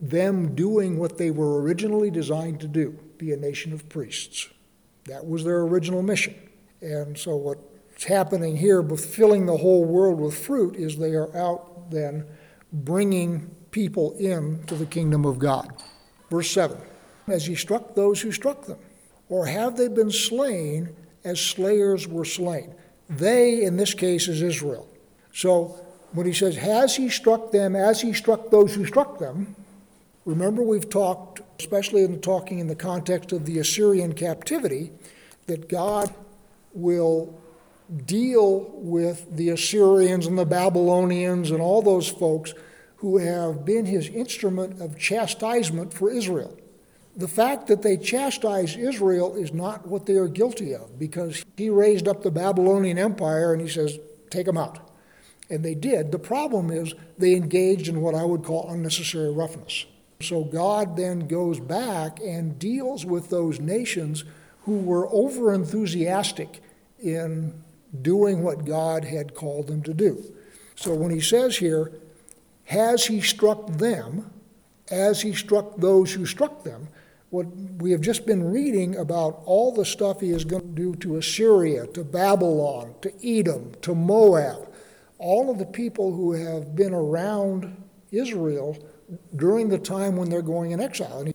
them 0.01 0.55
doing 0.55 0.99
what 0.99 1.19
they 1.19 1.31
were 1.31 1.63
originally 1.63 2.11
designed 2.11 2.61
to 2.61 2.69
do 2.69 2.99
be 3.19 3.33
a 3.33 3.37
nation 3.37 3.73
of 3.73 3.89
priests. 3.89 4.49
That 5.07 5.27
was 5.27 5.45
their 5.45 5.61
original 5.61 6.03
mission. 6.03 6.35
And 6.81 7.17
so, 7.17 7.37
what's 7.37 8.05
happening 8.05 8.57
here 8.57 8.83
filling 8.83 9.47
the 9.47 9.57
whole 9.57 9.85
world 9.85 10.21
with 10.21 10.37
fruit 10.37 10.77
is 10.77 10.97
they 10.97 11.15
are 11.15 11.35
out 11.37 11.91
then 11.91 12.27
bringing 12.73 13.55
people 13.71 14.17
in 14.19 14.63
to 14.67 14.75
the 14.75 14.87
kingdom 14.87 15.25
of 15.25 15.39
God. 15.39 15.83
Verse 16.31 16.51
7 16.51 16.77
As 17.29 17.47
he 17.47 17.55
struck 17.55 17.95
those 17.95 18.21
who 18.21 18.33
struck 18.33 18.67
them, 18.67 18.79
or 19.29 19.47
have 19.47 19.77
they 19.77 19.89
been 19.89 20.11
slain 20.11 20.95
as 21.25 21.41
slayers 21.41 22.07
were 22.07 22.25
slain? 22.25 22.75
They, 23.09 23.63
in 23.63 23.77
this 23.77 23.95
case, 23.95 24.29
is 24.29 24.43
Israel. 24.43 24.89
So, 25.33 25.84
when 26.15 26.27
he 26.27 26.33
says, 26.33 26.57
Has 26.57 26.97
he 26.97 27.09
struck 27.09 27.51
them 27.53 27.77
as 27.77 28.01
he 28.01 28.13
struck 28.13 28.51
those 28.51 28.75
who 28.75 28.87
struck 28.87 29.19
them? 29.19 29.55
Remember, 30.25 30.63
we've 30.63 30.89
talked, 30.89 31.43
especially 31.61 32.03
in 32.03 32.21
talking 32.21 32.59
in 32.59 32.69
the 32.69 32.75
context 32.75 33.33
of 33.33 33.45
the 33.45 33.59
Assyrian 33.59 34.15
captivity, 34.15 34.91
that 35.47 35.69
God 35.69 36.15
will 36.73 37.39
deal 38.07 38.71
with 38.75 39.37
the 39.37 39.51
Assyrians 39.51 40.27
and 40.27 40.39
the 40.39 40.47
Babylonians 40.47 41.51
and 41.51 41.61
all 41.61 41.83
those 41.83 42.09
folks 42.09 42.55
who 42.97 43.19
have 43.19 43.67
been 43.67 43.85
his 43.85 44.09
instrument 44.09 44.81
of 44.81 44.99
chastisement 44.99 45.93
for 45.93 46.11
Israel. 46.11 46.57
The 47.17 47.29
fact 47.29 47.67
that 47.67 47.83
they 47.83 47.99
chastise 47.99 48.77
Israel 48.77 49.37
is 49.37 49.53
not 49.53 49.87
what 49.87 50.07
they 50.07 50.17
are 50.17 50.27
guilty 50.27 50.75
of 50.75 50.99
because 50.99 51.45
he 51.57 51.69
raised 51.69 52.09
up 52.09 52.23
the 52.23 52.31
Babylonian 52.31 52.99
Empire 52.99 53.53
and 53.53 53.61
he 53.61 53.69
says, 53.69 53.99
take 54.31 54.47
them 54.47 54.57
out. 54.57 54.84
And 55.51 55.65
they 55.65 55.75
did. 55.75 56.11
The 56.11 56.19
problem 56.19 56.71
is 56.71 56.95
they 57.19 57.35
engaged 57.35 57.89
in 57.89 58.01
what 58.01 58.15
I 58.15 58.25
would 58.25 58.45
call 58.45 58.71
unnecessary 58.71 59.33
roughness. 59.33 59.87
So 60.21 60.45
God 60.45 60.97
then 60.97 61.27
goes 61.27 61.61
back 61.61 62.19
and 62.21 62.59
deals 62.59 63.05
with 63.05 63.29
those 63.29 63.61
nations 63.61 64.25
who 64.63 64.79
were 64.79 65.09
over 65.13 65.53
enthusiastic 65.53 66.63
in 67.03 67.53
doing 68.01 68.43
what 68.43 68.65
God 68.65 69.05
had 69.05 69.35
called 69.35 69.67
them 69.67 69.83
to 69.83 69.93
do. 69.93 70.25
So 70.75 70.95
when 70.95 71.11
he 71.11 71.21
says 71.21 71.59
here, 71.59 71.93
has 72.65 73.07
he 73.07 73.21
struck 73.21 73.69
them 73.69 74.31
as 74.91 75.21
he 75.21 75.35
struck 75.35 75.77
those 75.77 76.13
who 76.13 76.25
struck 76.25 76.65
them? 76.65 76.89
What 77.31 77.47
we 77.79 77.91
have 77.91 78.01
just 78.01 78.27
been 78.27 78.51
reading 78.51 78.97
about 78.97 79.43
all 79.45 79.73
the 79.73 79.85
stuff 79.85 80.21
he 80.21 80.31
is 80.31 80.45
going 80.45 80.63
to 80.63 80.69
do 80.69 80.95
to 80.97 81.17
Assyria, 81.17 81.87
to 81.89 82.05
Babylon, 82.05 82.95
to 83.03 83.13
Edom, 83.23 83.73
to 83.83 83.95
Moab, 83.95 84.69
all 85.19 85.51
of 85.51 85.59
the 85.59 85.67
people 85.67 86.13
who 86.15 86.33
have 86.33 86.75
been 86.75 86.93
around 86.93 87.83
Israel 88.11 88.77
during 89.37 89.69
the 89.69 89.79
time 89.79 90.17
when 90.17 90.29
they're 90.29 90.43
going 90.43 90.73
in 90.73 90.81
exile. 90.81 91.19
And 91.19 91.29
he 91.29 91.35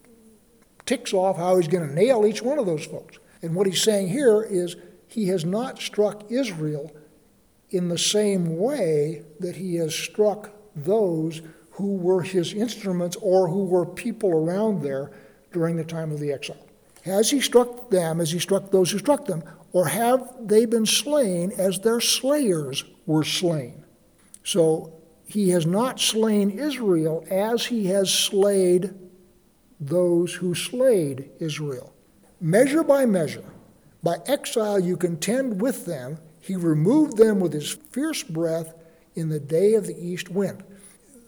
ticks 0.85 1.13
off 1.13 1.37
how 1.37 1.57
he's 1.57 1.67
going 1.67 1.87
to 1.87 1.93
nail 1.93 2.25
each 2.25 2.41
one 2.41 2.59
of 2.59 2.65
those 2.65 2.85
folks. 2.85 3.19
And 3.41 3.55
what 3.55 3.67
he's 3.67 3.81
saying 3.81 4.09
here 4.09 4.43
is 4.43 4.75
he 5.07 5.27
has 5.27 5.45
not 5.45 5.79
struck 5.79 6.29
Israel 6.31 6.91
in 7.69 7.89
the 7.89 7.97
same 7.97 8.57
way 8.57 9.23
that 9.39 9.55
he 9.55 9.75
has 9.75 9.93
struck 9.93 10.51
those 10.75 11.41
who 11.71 11.95
were 11.95 12.21
his 12.21 12.53
instruments 12.53 13.15
or 13.21 13.47
who 13.47 13.65
were 13.65 13.85
people 13.85 14.31
around 14.31 14.81
there 14.81 15.11
during 15.51 15.77
the 15.77 15.83
time 15.83 16.11
of 16.11 16.19
the 16.19 16.31
exile. 16.31 16.65
Has 17.03 17.31
he 17.31 17.39
struck 17.39 17.89
them 17.89 18.19
as 18.19 18.31
he 18.31 18.39
struck 18.39 18.71
those 18.71 18.91
who 18.91 18.99
struck 18.99 19.25
them, 19.25 19.43
or 19.71 19.87
have 19.87 20.27
they 20.41 20.65
been 20.65 20.85
slain 20.85 21.51
as 21.57 21.79
their 21.79 21.99
slayers 21.99 22.83
were 23.05 23.23
slain? 23.23 23.83
So 24.43 24.93
he 25.25 25.49
has 25.49 25.65
not 25.65 25.99
slain 25.99 26.49
Israel 26.49 27.25
as 27.29 27.67
he 27.67 27.87
has 27.87 28.11
slayed 28.11 28.93
those 29.79 30.33
who 30.33 30.55
slayed 30.55 31.29
Israel. 31.39 31.93
Measure 32.41 32.83
by 32.83 33.05
measure, 33.05 33.45
by 34.01 34.17
exile 34.25 34.79
you 34.79 34.97
contend 34.97 35.61
with 35.61 35.85
them. 35.85 36.17
He 36.41 36.55
removed 36.55 37.17
them 37.17 37.39
with 37.39 37.53
his 37.53 37.73
fierce 37.91 38.23
breath 38.23 38.73
in 39.15 39.29
the 39.29 39.39
day 39.39 39.75
of 39.75 39.85
the 39.85 39.97
east 39.97 40.29
wind. 40.29 40.63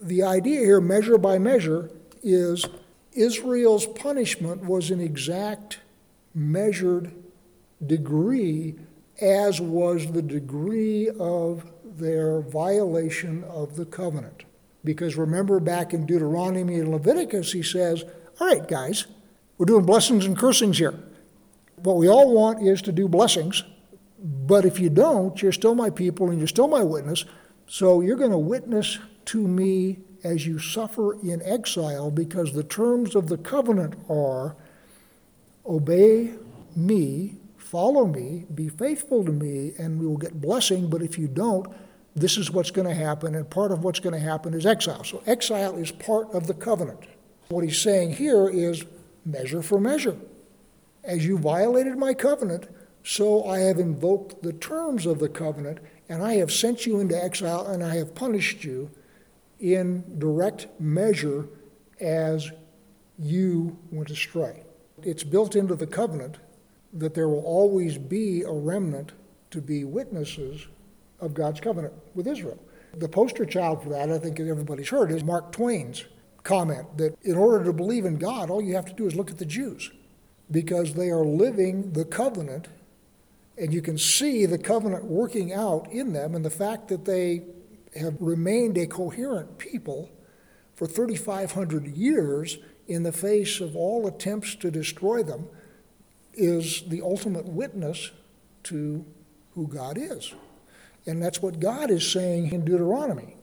The 0.01 0.23
idea 0.23 0.61
here, 0.61 0.81
measure 0.81 1.17
by 1.17 1.37
measure, 1.37 1.91
is 2.23 2.65
Israel's 3.13 3.85
punishment 3.85 4.63
was 4.65 4.89
an 4.89 4.99
exact 4.99 5.79
measured 6.33 7.13
degree, 7.85 8.75
as 9.19 9.59
was 9.59 10.11
the 10.11 10.21
degree 10.21 11.09
of 11.19 11.71
their 11.83 12.41
violation 12.41 13.43
of 13.45 13.75
the 13.75 13.85
covenant. 13.85 14.43
Because 14.83 15.15
remember 15.15 15.59
back 15.59 15.93
in 15.93 16.05
Deuteronomy 16.05 16.79
and 16.79 16.89
Leviticus, 16.89 17.51
he 17.51 17.61
says, 17.61 18.03
All 18.39 18.47
right, 18.47 18.67
guys, 18.67 19.05
we're 19.57 19.65
doing 19.65 19.85
blessings 19.85 20.25
and 20.25 20.37
cursings 20.37 20.79
here. 20.79 20.95
What 21.75 21.97
we 21.97 22.07
all 22.07 22.33
want 22.33 22.65
is 22.65 22.81
to 22.83 22.91
do 22.91 23.07
blessings, 23.07 23.63
but 24.19 24.65
if 24.65 24.79
you 24.79 24.89
don't, 24.89 25.41
you're 25.41 25.51
still 25.51 25.75
my 25.75 25.89
people 25.89 26.29
and 26.29 26.39
you're 26.39 26.47
still 26.47 26.67
my 26.67 26.83
witness. 26.83 27.25
So 27.67 28.01
you're 28.01 28.17
going 28.17 28.31
to 28.31 28.37
witness 28.37 28.99
to 29.25 29.47
me 29.47 29.99
as 30.23 30.45
you 30.45 30.59
suffer 30.59 31.13
in 31.21 31.41
exile 31.43 32.11
because 32.11 32.53
the 32.53 32.63
terms 32.63 33.15
of 33.15 33.27
the 33.27 33.37
covenant 33.37 33.95
are 34.09 34.55
obey 35.65 36.33
me, 36.75 37.37
follow 37.71 38.05
me, 38.05 38.45
be 38.53 38.67
faithful 38.67 39.23
to 39.23 39.31
me, 39.31 39.71
and 39.79 39.97
we 39.97 40.05
will 40.05 40.17
get 40.17 40.41
blessing. 40.41 40.89
But 40.89 41.01
if 41.01 41.17
you 41.17 41.29
don't, 41.29 41.65
this 42.13 42.37
is 42.37 42.51
what's 42.51 42.69
going 42.69 42.87
to 42.87 42.93
happen, 42.93 43.33
and 43.33 43.49
part 43.49 43.71
of 43.71 43.85
what's 43.85 44.01
going 44.01 44.13
to 44.13 44.19
happen 44.19 44.53
is 44.53 44.65
exile. 44.65 45.05
So 45.05 45.23
exile 45.25 45.77
is 45.77 45.89
part 45.89 46.29
of 46.33 46.47
the 46.47 46.53
covenant. 46.53 46.99
What 47.47 47.63
he's 47.63 47.79
saying 47.79 48.15
here 48.15 48.49
is 48.49 48.83
measure 49.25 49.61
for 49.61 49.79
measure. 49.79 50.17
As 51.05 51.25
you 51.25 51.37
violated 51.37 51.97
my 51.97 52.13
covenant, 52.13 52.67
so 53.03 53.45
I 53.45 53.59
have 53.59 53.79
invoked 53.79 54.43
the 54.43 54.53
terms 54.53 55.05
of 55.05 55.19
the 55.19 55.29
covenant, 55.29 55.79
and 56.09 56.21
I 56.21 56.33
have 56.35 56.51
sent 56.51 56.85
you 56.85 56.99
into 56.99 57.23
exile, 57.23 57.65
and 57.67 57.81
I 57.81 57.95
have 57.95 58.13
punished 58.13 58.65
you 58.65 58.91
in 59.61 60.19
direct 60.19 60.67
measure 60.77 61.47
as 62.01 62.51
you 63.17 63.79
went 63.91 64.09
astray. 64.09 64.63
It's 65.03 65.23
built 65.23 65.55
into 65.55 65.75
the 65.75 65.87
covenant 65.87 66.37
that 66.93 67.13
there 67.13 67.29
will 67.29 67.43
always 67.45 67.97
be 67.97 68.43
a 68.43 68.51
remnant 68.51 69.13
to 69.51 69.61
be 69.61 69.83
witnesses 69.83 70.67
of 71.19 71.33
God's 71.33 71.59
covenant 71.59 71.93
with 72.15 72.27
Israel. 72.27 72.59
The 72.95 73.07
poster 73.07 73.45
child 73.45 73.83
for 73.83 73.89
that, 73.89 74.11
I 74.11 74.17
think 74.17 74.39
everybody's 74.39 74.89
heard, 74.89 75.11
is 75.11 75.23
Mark 75.23 75.51
Twain's 75.51 76.05
comment 76.43 76.97
that 76.97 77.15
in 77.21 77.35
order 77.35 77.63
to 77.63 77.73
believe 77.73 78.05
in 78.05 78.17
God, 78.17 78.49
all 78.49 78.61
you 78.61 78.75
have 78.75 78.85
to 78.85 78.93
do 78.93 79.05
is 79.05 79.15
look 79.15 79.29
at 79.29 79.37
the 79.37 79.45
Jews 79.45 79.91
because 80.49 80.93
they 80.93 81.09
are 81.09 81.23
living 81.23 81.93
the 81.93 82.03
covenant 82.03 82.67
and 83.57 83.73
you 83.73 83.81
can 83.81 83.97
see 83.97 84.45
the 84.45 84.57
covenant 84.57 85.05
working 85.05 85.53
out 85.53 85.89
in 85.91 86.13
them 86.13 86.35
and 86.35 86.43
the 86.43 86.49
fact 86.49 86.87
that 86.87 87.05
they 87.05 87.43
have 87.95 88.15
remained 88.19 88.77
a 88.77 88.87
coherent 88.87 89.57
people 89.57 90.09
for 90.73 90.87
3,500 90.87 91.87
years 91.87 92.57
in 92.87 93.03
the 93.03 93.11
face 93.11 93.61
of 93.61 93.75
all 93.75 94.07
attempts 94.07 94.55
to 94.55 94.71
destroy 94.71 95.21
them 95.21 95.47
is 96.33 96.83
the 96.87 97.01
ultimate 97.01 97.45
witness 97.45 98.11
to 98.63 99.05
who 99.55 99.67
God 99.67 99.97
is. 99.97 100.33
And 101.05 101.21
that's 101.21 101.41
what 101.41 101.59
God 101.59 101.89
is 101.89 102.09
saying 102.09 102.51
in 102.51 102.63
Deuteronomy. 102.63 103.35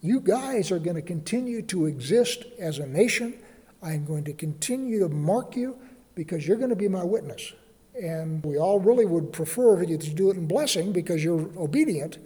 You 0.00 0.20
guys 0.20 0.70
are 0.70 0.78
going 0.78 0.96
to 0.96 1.02
continue 1.02 1.62
to 1.62 1.86
exist 1.86 2.44
as 2.58 2.78
a 2.78 2.86
nation. 2.86 3.34
I'm 3.82 4.04
going 4.04 4.24
to 4.24 4.34
continue 4.34 5.00
to 5.00 5.08
mark 5.08 5.56
you 5.56 5.78
because 6.14 6.46
you're 6.46 6.58
going 6.58 6.70
to 6.70 6.76
be 6.76 6.88
my 6.88 7.04
witness. 7.04 7.52
And 8.00 8.44
we 8.44 8.58
all 8.58 8.80
really 8.80 9.06
would 9.06 9.32
prefer 9.32 9.82
you 9.82 9.96
to 9.96 10.10
do 10.10 10.30
it 10.30 10.36
in 10.36 10.46
blessing 10.46 10.92
because 10.92 11.24
you're 11.24 11.48
obedient. 11.56 12.18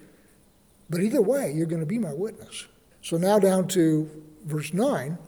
But 0.91 1.03
either 1.03 1.23
way, 1.23 1.53
you're 1.53 1.67
going 1.67 1.81
to 1.81 1.87
be 1.87 1.99
my 1.99 2.13
witness. 2.13 2.67
So 3.03 3.17
now 3.17 3.39
down 3.39 3.69
to 3.69 4.11
verse 4.45 4.73
9. 4.73 5.19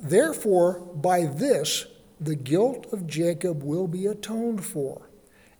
Therefore, 0.00 0.80
by 0.80 1.26
this, 1.26 1.86
the 2.24 2.36
guilt 2.36 2.86
of 2.92 3.06
Jacob 3.06 3.62
will 3.62 3.88
be 3.88 4.06
atoned 4.06 4.64
for, 4.64 5.10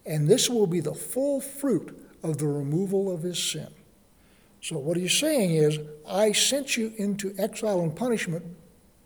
and 0.07 0.29
this 0.29 0.49
will 0.49 0.67
be 0.67 0.81
the 0.81 0.95
full 0.95 1.41
fruit 1.41 1.97
of 2.23 2.39
the 2.39 2.47
removal 2.47 3.13
of 3.13 3.23
his 3.23 3.43
sin. 3.43 3.69
So, 4.61 4.79
what 4.79 4.97
he's 4.97 5.19
saying 5.19 5.57
is, 5.57 5.79
I 6.09 6.31
sent 6.33 6.77
you 6.77 6.93
into 6.97 7.35
exile 7.37 7.81
and 7.81 7.95
punishment 7.95 8.45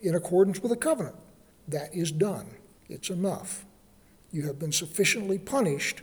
in 0.02 0.14
accordance 0.14 0.60
with 0.60 0.70
the 0.70 0.76
covenant. 0.76 1.16
That 1.68 1.94
is 1.94 2.12
done. 2.12 2.46
It's 2.88 3.08
enough. 3.08 3.64
You 4.32 4.42
have 4.46 4.58
been 4.58 4.72
sufficiently 4.72 5.38
punished 5.38 6.02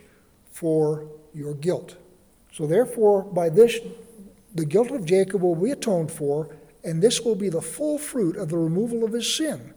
for 0.50 1.06
your 1.32 1.54
guilt. 1.54 1.96
So, 2.52 2.66
therefore, 2.66 3.22
by 3.22 3.48
this, 3.48 3.78
the 4.54 4.64
guilt 4.64 4.90
of 4.90 5.04
Jacob 5.04 5.42
will 5.42 5.54
be 5.54 5.70
atoned 5.70 6.10
for, 6.10 6.56
and 6.82 7.00
this 7.00 7.20
will 7.20 7.36
be 7.36 7.48
the 7.48 7.62
full 7.62 7.98
fruit 7.98 8.36
of 8.36 8.48
the 8.48 8.58
removal 8.58 9.04
of 9.04 9.12
his 9.12 9.32
sin 9.36 9.72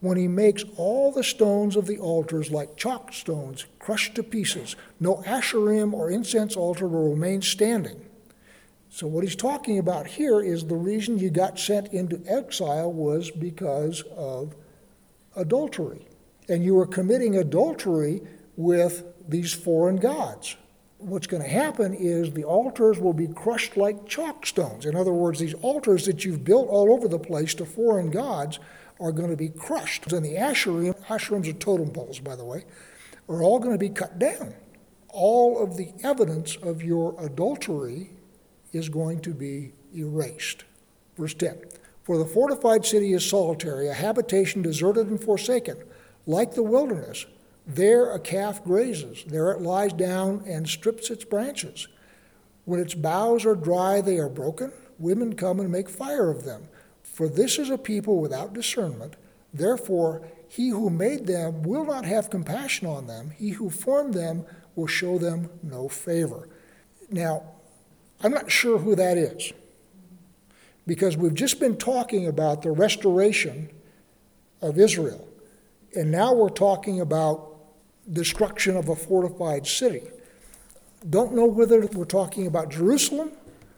when 0.00 0.16
he 0.16 0.28
makes 0.28 0.64
all 0.76 1.12
the 1.12 1.22
stones 1.22 1.76
of 1.76 1.86
the 1.86 1.98
altars 1.98 2.50
like 2.50 2.76
chalk 2.76 3.12
stones, 3.12 3.66
crushed 3.78 4.14
to 4.14 4.22
pieces. 4.22 4.74
No 4.98 5.16
asherim 5.26 5.92
or 5.92 6.10
incense 6.10 6.56
altar 6.56 6.88
will 6.88 7.10
remain 7.10 7.42
standing. 7.42 8.06
So, 8.88 9.06
what 9.06 9.22
he's 9.22 9.36
talking 9.36 9.78
about 9.78 10.06
here 10.06 10.40
is 10.40 10.64
the 10.64 10.74
reason 10.74 11.18
you 11.18 11.30
got 11.30 11.58
sent 11.58 11.92
into 11.92 12.20
exile 12.26 12.92
was 12.92 13.30
because 13.30 14.02
of 14.16 14.54
adultery. 15.36 16.06
And 16.48 16.64
you 16.64 16.74
were 16.74 16.86
committing 16.86 17.36
adultery 17.36 18.22
with 18.56 19.04
these 19.28 19.52
foreign 19.52 19.96
gods. 19.96 20.56
What's 20.98 21.28
going 21.28 21.42
to 21.42 21.48
happen 21.48 21.94
is 21.94 22.32
the 22.32 22.44
altars 22.44 22.98
will 22.98 23.12
be 23.12 23.28
crushed 23.28 23.76
like 23.76 24.08
chalk 24.08 24.44
stones. 24.44 24.84
In 24.84 24.96
other 24.96 25.12
words, 25.12 25.38
these 25.38 25.54
altars 25.54 26.04
that 26.06 26.24
you've 26.24 26.44
built 26.44 26.68
all 26.68 26.92
over 26.92 27.06
the 27.06 27.18
place 27.18 27.54
to 27.54 27.64
foreign 27.64 28.10
gods 28.10 28.58
are 29.00 29.12
going 29.12 29.30
to 29.30 29.36
be 29.36 29.48
crushed. 29.48 30.12
And 30.12 30.24
the 30.24 30.34
Asherim, 30.34 30.94
Asherims 31.06 31.48
are 31.48 31.54
totem 31.54 31.90
poles, 31.90 32.20
by 32.20 32.36
the 32.36 32.44
way, 32.44 32.64
are 33.28 33.42
all 33.42 33.58
going 33.58 33.72
to 33.72 33.78
be 33.78 33.88
cut 33.88 34.18
down. 34.18 34.54
All 35.08 35.62
of 35.62 35.76
the 35.76 35.92
evidence 36.04 36.56
of 36.56 36.82
your 36.82 37.16
adultery 37.18 38.10
is 38.72 38.88
going 38.88 39.20
to 39.22 39.30
be 39.30 39.72
erased. 39.96 40.64
Verse 41.16 41.34
10 41.34 41.58
For 42.04 42.18
the 42.18 42.26
fortified 42.26 42.84
city 42.84 43.12
is 43.12 43.28
solitary, 43.28 43.88
a 43.88 43.94
habitation 43.94 44.62
deserted 44.62 45.08
and 45.08 45.22
forsaken, 45.22 45.78
like 46.26 46.54
the 46.54 46.62
wilderness. 46.62 47.26
There 47.66 48.12
a 48.12 48.18
calf 48.18 48.64
grazes, 48.64 49.24
there 49.26 49.50
it 49.52 49.60
lies 49.60 49.92
down 49.92 50.42
and 50.46 50.68
strips 50.68 51.10
its 51.10 51.24
branches. 51.24 51.88
When 52.64 52.80
its 52.80 52.94
boughs 52.94 53.44
are 53.46 53.54
dry, 53.54 54.00
they 54.00 54.18
are 54.18 54.28
broken. 54.28 54.72
Women 54.98 55.34
come 55.34 55.60
and 55.60 55.70
make 55.70 55.88
fire 55.88 56.30
of 56.30 56.44
them. 56.44 56.68
For 57.12 57.28
this 57.28 57.58
is 57.58 57.70
a 57.70 57.78
people 57.78 58.20
without 58.20 58.54
discernment. 58.54 59.14
Therefore, 59.52 60.22
he 60.48 60.68
who 60.70 60.90
made 60.90 61.26
them 61.26 61.62
will 61.62 61.84
not 61.84 62.04
have 62.04 62.30
compassion 62.30 62.86
on 62.86 63.06
them. 63.06 63.30
He 63.30 63.50
who 63.50 63.70
formed 63.70 64.14
them 64.14 64.44
will 64.74 64.86
show 64.86 65.18
them 65.18 65.50
no 65.62 65.88
favor. 65.88 66.48
Now, 67.10 67.42
I'm 68.22 68.32
not 68.32 68.50
sure 68.50 68.78
who 68.78 68.94
that 68.96 69.16
is 69.16 69.52
because 70.86 71.16
we've 71.16 71.34
just 71.34 71.60
been 71.60 71.76
talking 71.76 72.26
about 72.26 72.62
the 72.62 72.70
restoration 72.70 73.70
of 74.60 74.78
Israel. 74.78 75.28
And 75.94 76.10
now 76.10 76.32
we're 76.32 76.48
talking 76.48 77.00
about 77.00 77.56
destruction 78.12 78.76
of 78.76 78.88
a 78.88 78.96
fortified 78.96 79.66
city. 79.66 80.02
Don't 81.08 81.34
know 81.34 81.46
whether 81.46 81.80
we're 81.80 82.04
talking 82.04 82.46
about 82.46 82.70
Jerusalem. 82.70 83.32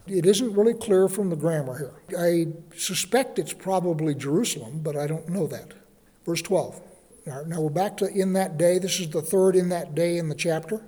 It 0.05 0.25
isn't 0.25 0.53
really 0.53 0.73
clear 0.73 1.07
from 1.07 1.29
the 1.29 1.35
grammar 1.35 1.77
here. 1.77 1.93
I 2.19 2.47
suspect 2.75 3.39
it's 3.39 3.53
probably 3.53 4.13
Jerusalem, 4.13 4.81
but 4.83 4.97
I 4.97 5.07
don't 5.07 5.29
know 5.29 5.47
that. 5.47 5.73
Verse 6.25 6.41
12. 6.41 6.81
Now 7.25 7.61
we're 7.61 7.69
back 7.69 7.95
to 7.97 8.07
in 8.07 8.33
that 8.33 8.57
day. 8.57 8.79
This 8.79 8.99
is 8.99 9.09
the 9.09 9.21
third 9.21 9.55
in 9.55 9.69
that 9.69 9.95
day 9.95 10.17
in 10.17 10.27
the 10.27 10.35
chapter. 10.35 10.81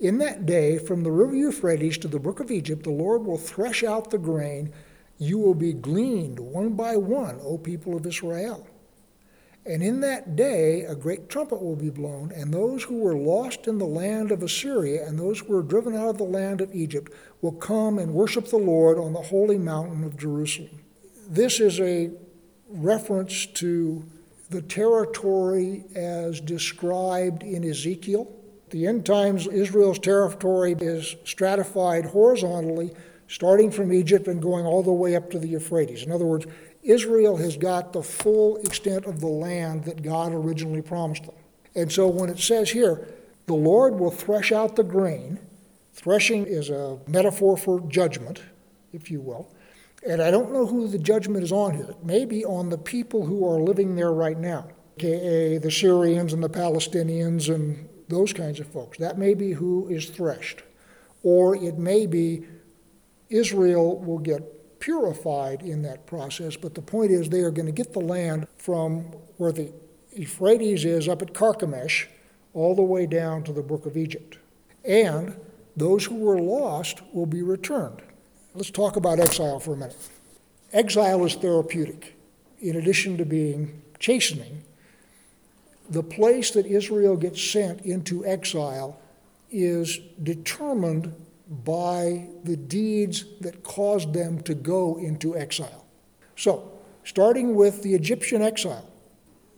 In 0.00 0.16
that 0.18 0.46
day, 0.46 0.78
from 0.78 1.02
the 1.02 1.10
river 1.10 1.34
Euphrates 1.34 1.98
to 1.98 2.08
the 2.08 2.18
brook 2.18 2.40
of 2.40 2.50
Egypt, 2.50 2.84
the 2.84 2.90
Lord 2.90 3.26
will 3.26 3.36
thresh 3.36 3.84
out 3.84 4.10
the 4.10 4.18
grain. 4.18 4.72
You 5.18 5.38
will 5.38 5.54
be 5.54 5.72
gleaned 5.74 6.38
one 6.38 6.70
by 6.70 6.96
one, 6.96 7.40
O 7.42 7.58
people 7.58 7.96
of 7.96 8.06
Israel. 8.06 8.66
And 9.68 9.82
in 9.82 10.00
that 10.00 10.34
day 10.34 10.84
a 10.84 10.94
great 10.94 11.28
trumpet 11.28 11.62
will 11.62 11.76
be 11.76 11.90
blown, 11.90 12.32
and 12.34 12.52
those 12.52 12.84
who 12.84 13.00
were 13.00 13.14
lost 13.14 13.68
in 13.68 13.76
the 13.76 13.84
land 13.84 14.32
of 14.32 14.42
Assyria 14.42 15.06
and 15.06 15.18
those 15.18 15.40
who 15.40 15.52
were 15.52 15.62
driven 15.62 15.94
out 15.94 16.08
of 16.08 16.16
the 16.16 16.24
land 16.24 16.62
of 16.62 16.74
Egypt 16.74 17.12
will 17.42 17.52
come 17.52 17.98
and 17.98 18.14
worship 18.14 18.48
the 18.48 18.56
Lord 18.56 18.98
on 18.98 19.12
the 19.12 19.20
holy 19.20 19.58
mountain 19.58 20.04
of 20.04 20.16
Jerusalem. 20.16 20.80
This 21.28 21.60
is 21.60 21.78
a 21.80 22.10
reference 22.70 23.44
to 23.44 24.02
the 24.48 24.62
territory 24.62 25.84
as 25.94 26.40
described 26.40 27.42
in 27.42 27.62
Ezekiel. 27.62 28.34
The 28.70 28.86
end 28.86 29.04
times, 29.04 29.46
Israel's 29.46 29.98
territory 29.98 30.74
is 30.80 31.16
stratified 31.24 32.06
horizontally, 32.06 32.94
starting 33.26 33.70
from 33.70 33.92
Egypt 33.92 34.26
and 34.28 34.40
going 34.40 34.64
all 34.64 34.82
the 34.82 34.90
way 34.90 35.14
up 35.14 35.30
to 35.30 35.38
the 35.38 35.48
Euphrates. 35.48 36.04
In 36.04 36.10
other 36.10 36.24
words, 36.24 36.46
Israel 36.88 37.36
has 37.36 37.58
got 37.58 37.92
the 37.92 38.02
full 38.02 38.56
extent 38.56 39.04
of 39.04 39.20
the 39.20 39.28
land 39.28 39.84
that 39.84 40.02
God 40.02 40.32
originally 40.32 40.80
promised 40.80 41.24
them. 41.24 41.34
And 41.74 41.92
so 41.92 42.08
when 42.08 42.30
it 42.30 42.38
says 42.38 42.70
here, 42.70 43.06
the 43.46 43.54
Lord 43.54 43.98
will 43.98 44.10
thresh 44.10 44.52
out 44.52 44.74
the 44.74 44.84
grain, 44.84 45.38
threshing 45.92 46.46
is 46.46 46.70
a 46.70 46.98
metaphor 47.06 47.58
for 47.58 47.80
judgment, 47.88 48.40
if 48.94 49.10
you 49.10 49.20
will. 49.20 49.52
And 50.06 50.22
I 50.22 50.30
don't 50.30 50.50
know 50.50 50.64
who 50.64 50.88
the 50.88 50.98
judgment 50.98 51.44
is 51.44 51.52
on 51.52 51.74
here. 51.74 51.90
It 51.90 52.04
may 52.04 52.24
be 52.24 52.42
on 52.46 52.70
the 52.70 52.78
people 52.78 53.26
who 53.26 53.46
are 53.46 53.60
living 53.60 53.94
there 53.94 54.12
right 54.12 54.38
now, 54.38 54.68
aka 54.96 55.58
the 55.58 55.70
Syrians 55.70 56.32
and 56.32 56.42
the 56.42 56.48
Palestinians 56.48 57.54
and 57.54 57.86
those 58.08 58.32
kinds 58.32 58.60
of 58.60 58.66
folks. 58.66 58.96
That 58.96 59.18
may 59.18 59.34
be 59.34 59.52
who 59.52 59.88
is 59.88 60.06
threshed. 60.06 60.62
Or 61.22 61.54
it 61.54 61.76
may 61.76 62.06
be 62.06 62.46
Israel 63.28 63.98
will 63.98 64.20
get 64.20 64.57
purified 64.80 65.62
in 65.62 65.82
that 65.82 66.06
process, 66.06 66.56
but 66.56 66.74
the 66.74 66.82
point 66.82 67.10
is 67.10 67.28
they 67.28 67.40
are 67.40 67.50
going 67.50 67.66
to 67.66 67.72
get 67.72 67.92
the 67.92 68.00
land 68.00 68.46
from 68.56 69.00
where 69.36 69.52
the 69.52 69.72
Euphrates 70.12 70.84
is 70.84 71.08
up 71.08 71.22
at 71.22 71.34
Carchemish 71.34 72.06
all 72.54 72.74
the 72.74 72.82
way 72.82 73.06
down 73.06 73.44
to 73.44 73.52
the 73.52 73.62
brook 73.62 73.86
of 73.86 73.96
Egypt. 73.96 74.38
And 74.84 75.38
those 75.76 76.06
who 76.06 76.16
were 76.16 76.40
lost 76.40 77.02
will 77.12 77.26
be 77.26 77.42
returned. 77.42 78.02
Let's 78.54 78.70
talk 78.70 78.96
about 78.96 79.20
exile 79.20 79.60
for 79.60 79.74
a 79.74 79.76
minute. 79.76 79.96
Exile 80.72 81.24
is 81.24 81.34
therapeutic. 81.34 82.16
In 82.60 82.76
addition 82.76 83.16
to 83.18 83.24
being 83.24 83.82
chastening, 83.98 84.64
the 85.88 86.02
place 86.02 86.50
that 86.50 86.66
Israel 86.66 87.16
gets 87.16 87.42
sent 87.42 87.82
into 87.82 88.26
exile 88.26 88.98
is 89.50 89.98
determined 90.22 91.14
by 91.48 92.28
the 92.44 92.56
deeds 92.56 93.24
that 93.40 93.62
caused 93.62 94.12
them 94.12 94.42
to 94.42 94.54
go 94.54 94.98
into 94.98 95.36
exile. 95.36 95.86
So, 96.36 96.70
starting 97.04 97.54
with 97.54 97.82
the 97.82 97.94
Egyptian 97.94 98.42
exile, 98.42 98.88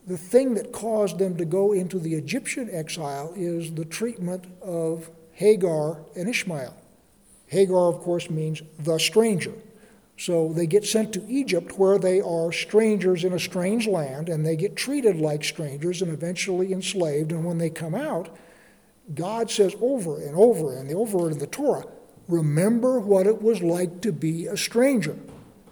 the 0.07 0.16
thing 0.16 0.55
that 0.55 0.72
caused 0.72 1.18
them 1.18 1.37
to 1.37 1.44
go 1.44 1.72
into 1.72 1.98
the 1.98 2.14
Egyptian 2.14 2.70
exile 2.72 3.33
is 3.37 3.74
the 3.74 3.85
treatment 3.85 4.44
of 4.62 5.11
Hagar 5.33 5.98
and 6.16 6.29
Ishmael. 6.29 6.76
Hagar, 7.46 7.88
of 7.88 7.98
course, 8.00 8.31
means 8.31 8.62
the 8.79 8.98
stranger. 8.98 9.53
So 10.16 10.53
they 10.53 10.66
get 10.66 10.85
sent 10.85 11.12
to 11.14 11.26
Egypt 11.29 11.79
where 11.79 11.98
they 11.98 12.20
are 12.20 12.53
strangers 12.53 13.24
in 13.24 13.33
a 13.33 13.38
strange 13.38 13.87
land 13.87 14.29
and 14.29 14.44
they 14.44 14.55
get 14.55 14.76
treated 14.76 15.16
like 15.16 15.42
strangers 15.42 16.03
and 16.03 16.12
eventually 16.12 16.72
enslaved. 16.72 17.33
And 17.33 17.44
when 17.44 17.59
they 17.59 17.70
come 17.70 17.94
out, 17.94 18.29
God 19.14 19.51
says 19.51 19.75
over 19.81 20.23
and 20.23 20.37
over 20.37 20.79
and 20.79 20.90
over 20.92 21.31
in 21.31 21.38
the 21.38 21.46
Torah, 21.46 21.87
remember 22.29 23.01
what 23.01 23.27
it 23.27 23.42
was 23.42 23.62
like 23.62 24.01
to 24.03 24.12
be 24.12 24.46
a 24.46 24.57
stranger. 24.57 25.16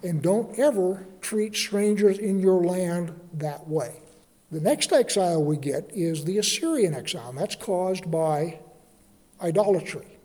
And 0.03 0.23
don't 0.23 0.59
ever 0.59 1.07
treat 1.21 1.57
strangers 1.57 2.19
in 2.19 2.41
your 2.41 2.65
land 2.65 3.19
that 3.35 3.69
way. 3.69 4.01
The 4.51 4.61
next 4.61 4.93
exile 4.93 5.45
we 5.45 5.57
get 5.57 5.91
is 5.93 6.25
the 6.25 6.39
Assyrian 6.39 6.95
exile, 6.95 7.29
and 7.29 7.39
that's 7.39 7.57
caused 7.57 8.11
by 8.11 8.61
idolatry. 9.43 10.19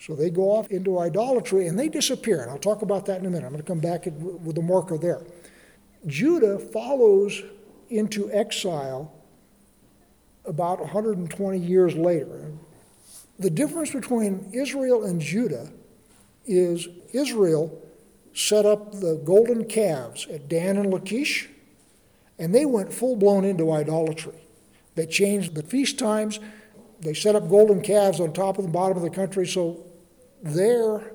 So 0.00 0.14
they 0.14 0.30
go 0.30 0.50
off 0.50 0.68
into 0.68 0.98
idolatry 0.98 1.66
and 1.66 1.78
they 1.78 1.88
disappear. 1.88 2.42
And 2.42 2.50
I'll 2.50 2.58
talk 2.58 2.82
about 2.82 3.06
that 3.06 3.20
in 3.20 3.26
a 3.26 3.30
minute. 3.30 3.46
I'm 3.46 3.52
going 3.52 3.62
to 3.62 3.66
come 3.66 3.80
back 3.80 4.06
with 4.06 4.54
the 4.54 4.62
marker 4.62 4.96
there. 4.96 5.22
Judah 6.06 6.58
follows 6.58 7.42
into 7.90 8.30
exile 8.32 9.12
about 10.48 10.80
120 10.80 11.58
years 11.58 11.94
later. 11.94 12.52
The 13.38 13.50
difference 13.50 13.92
between 13.92 14.50
Israel 14.52 15.04
and 15.04 15.20
Judah 15.20 15.70
is 16.46 16.88
Israel 17.12 17.80
set 18.34 18.66
up 18.66 18.92
the 18.92 19.20
golden 19.24 19.64
calves 19.64 20.26
at 20.28 20.48
Dan 20.48 20.76
and 20.76 20.92
Lachish, 20.92 21.48
and 22.38 22.54
they 22.54 22.64
went 22.64 22.92
full 22.92 23.16
blown 23.16 23.44
into 23.44 23.70
idolatry. 23.70 24.40
They 24.94 25.06
changed 25.06 25.54
the 25.54 25.62
feast 25.62 25.98
times. 25.98 26.40
They 27.00 27.14
set 27.14 27.36
up 27.36 27.48
golden 27.48 27.82
calves 27.82 28.18
on 28.18 28.32
top 28.32 28.58
of 28.58 28.64
the 28.64 28.70
bottom 28.70 28.96
of 28.96 29.02
the 29.02 29.10
country 29.10 29.46
so 29.46 29.84
their 30.42 31.12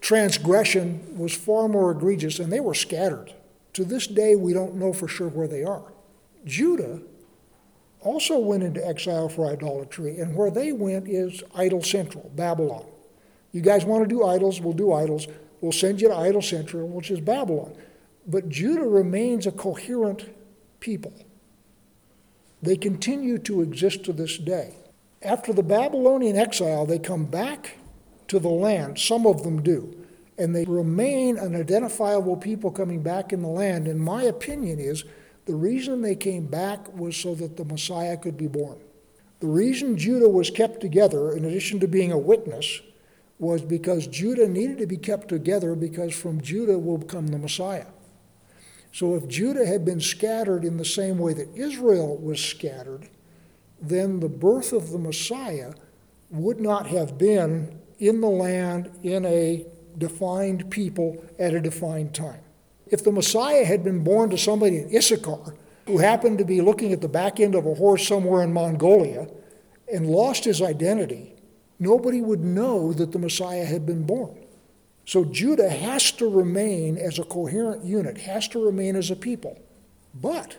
transgression 0.00 1.16
was 1.16 1.34
far 1.34 1.68
more 1.68 1.90
egregious, 1.92 2.38
and 2.38 2.52
they 2.52 2.60
were 2.60 2.74
scattered. 2.74 3.32
To 3.74 3.84
this 3.84 4.06
day, 4.06 4.36
we 4.36 4.52
don't 4.52 4.74
know 4.74 4.92
for 4.92 5.08
sure 5.08 5.28
where 5.28 5.48
they 5.48 5.64
are. 5.64 5.92
Judah 6.44 7.00
also 8.04 8.38
went 8.38 8.62
into 8.62 8.86
exile 8.86 9.28
for 9.28 9.46
idolatry, 9.46 10.18
and 10.18 10.36
where 10.36 10.50
they 10.50 10.72
went 10.72 11.08
is 11.08 11.42
idol 11.54 11.82
central, 11.82 12.30
Babylon. 12.36 12.86
You 13.52 13.60
guys 13.60 13.84
want 13.84 14.02
to 14.02 14.08
do 14.08 14.24
idols? 14.24 14.60
We'll 14.60 14.74
do 14.74 14.92
idols. 14.92 15.26
We'll 15.60 15.72
send 15.72 16.00
you 16.00 16.08
to 16.08 16.14
idol 16.14 16.42
central, 16.42 16.86
which 16.88 17.10
is 17.10 17.20
Babylon. 17.20 17.74
But 18.26 18.48
Judah 18.48 18.86
remains 18.86 19.46
a 19.46 19.52
coherent 19.52 20.28
people. 20.80 21.12
They 22.62 22.76
continue 22.76 23.38
to 23.38 23.62
exist 23.62 24.04
to 24.04 24.12
this 24.12 24.38
day. 24.38 24.74
After 25.22 25.52
the 25.52 25.62
Babylonian 25.62 26.36
exile, 26.36 26.86
they 26.86 26.98
come 26.98 27.26
back 27.26 27.78
to 28.28 28.38
the 28.38 28.48
land. 28.48 28.98
Some 28.98 29.26
of 29.26 29.42
them 29.42 29.62
do. 29.62 29.94
And 30.36 30.54
they 30.54 30.64
remain 30.64 31.38
an 31.38 31.54
identifiable 31.54 32.36
people 32.36 32.70
coming 32.70 33.02
back 33.02 33.32
in 33.32 33.42
the 33.42 33.48
land. 33.48 33.86
And 33.86 34.00
my 34.00 34.24
opinion 34.24 34.78
is 34.78 35.04
the 35.46 35.54
reason 35.54 36.00
they 36.00 36.14
came 36.14 36.46
back 36.46 36.92
was 36.94 37.16
so 37.16 37.34
that 37.34 37.56
the 37.56 37.64
Messiah 37.64 38.16
could 38.16 38.36
be 38.36 38.46
born. 38.46 38.78
The 39.40 39.46
reason 39.46 39.98
Judah 39.98 40.28
was 40.28 40.50
kept 40.50 40.80
together, 40.80 41.36
in 41.36 41.44
addition 41.44 41.80
to 41.80 41.88
being 41.88 42.12
a 42.12 42.18
witness, 42.18 42.80
was 43.38 43.62
because 43.62 44.06
Judah 44.06 44.48
needed 44.48 44.78
to 44.78 44.86
be 44.86 44.96
kept 44.96 45.28
together 45.28 45.74
because 45.74 46.14
from 46.14 46.40
Judah 46.40 46.78
will 46.78 46.98
come 47.02 47.28
the 47.28 47.38
Messiah. 47.38 47.86
So 48.92 49.16
if 49.16 49.26
Judah 49.26 49.66
had 49.66 49.84
been 49.84 50.00
scattered 50.00 50.64
in 50.64 50.76
the 50.76 50.84
same 50.84 51.18
way 51.18 51.34
that 51.34 51.54
Israel 51.56 52.16
was 52.16 52.42
scattered, 52.42 53.08
then 53.82 54.20
the 54.20 54.28
birth 54.28 54.72
of 54.72 54.92
the 54.92 54.98
Messiah 54.98 55.74
would 56.30 56.60
not 56.60 56.86
have 56.86 57.18
been 57.18 57.80
in 57.98 58.20
the 58.20 58.28
land 58.28 58.90
in 59.02 59.26
a 59.26 59.66
defined 59.98 60.70
people 60.70 61.24
at 61.38 61.54
a 61.54 61.60
defined 61.60 62.14
time. 62.14 62.43
If 62.86 63.04
the 63.04 63.12
Messiah 63.12 63.64
had 63.64 63.82
been 63.82 64.04
born 64.04 64.30
to 64.30 64.38
somebody 64.38 64.78
in 64.78 64.94
Issachar 64.94 65.54
who 65.86 65.98
happened 65.98 66.38
to 66.38 66.44
be 66.44 66.60
looking 66.60 66.92
at 66.92 67.00
the 67.00 67.08
back 67.08 67.40
end 67.40 67.54
of 67.54 67.66
a 67.66 67.74
horse 67.74 68.06
somewhere 68.06 68.42
in 68.42 68.52
Mongolia 68.52 69.28
and 69.92 70.06
lost 70.06 70.44
his 70.44 70.62
identity, 70.62 71.34
nobody 71.78 72.20
would 72.20 72.40
know 72.40 72.92
that 72.92 73.12
the 73.12 73.18
Messiah 73.18 73.64
had 73.64 73.86
been 73.86 74.04
born. 74.04 74.38
So 75.06 75.24
Judah 75.24 75.68
has 75.68 76.12
to 76.12 76.28
remain 76.28 76.96
as 76.96 77.18
a 77.18 77.24
coherent 77.24 77.84
unit, 77.84 78.18
has 78.18 78.48
to 78.48 78.64
remain 78.64 78.96
as 78.96 79.10
a 79.10 79.16
people. 79.16 79.60
But 80.14 80.56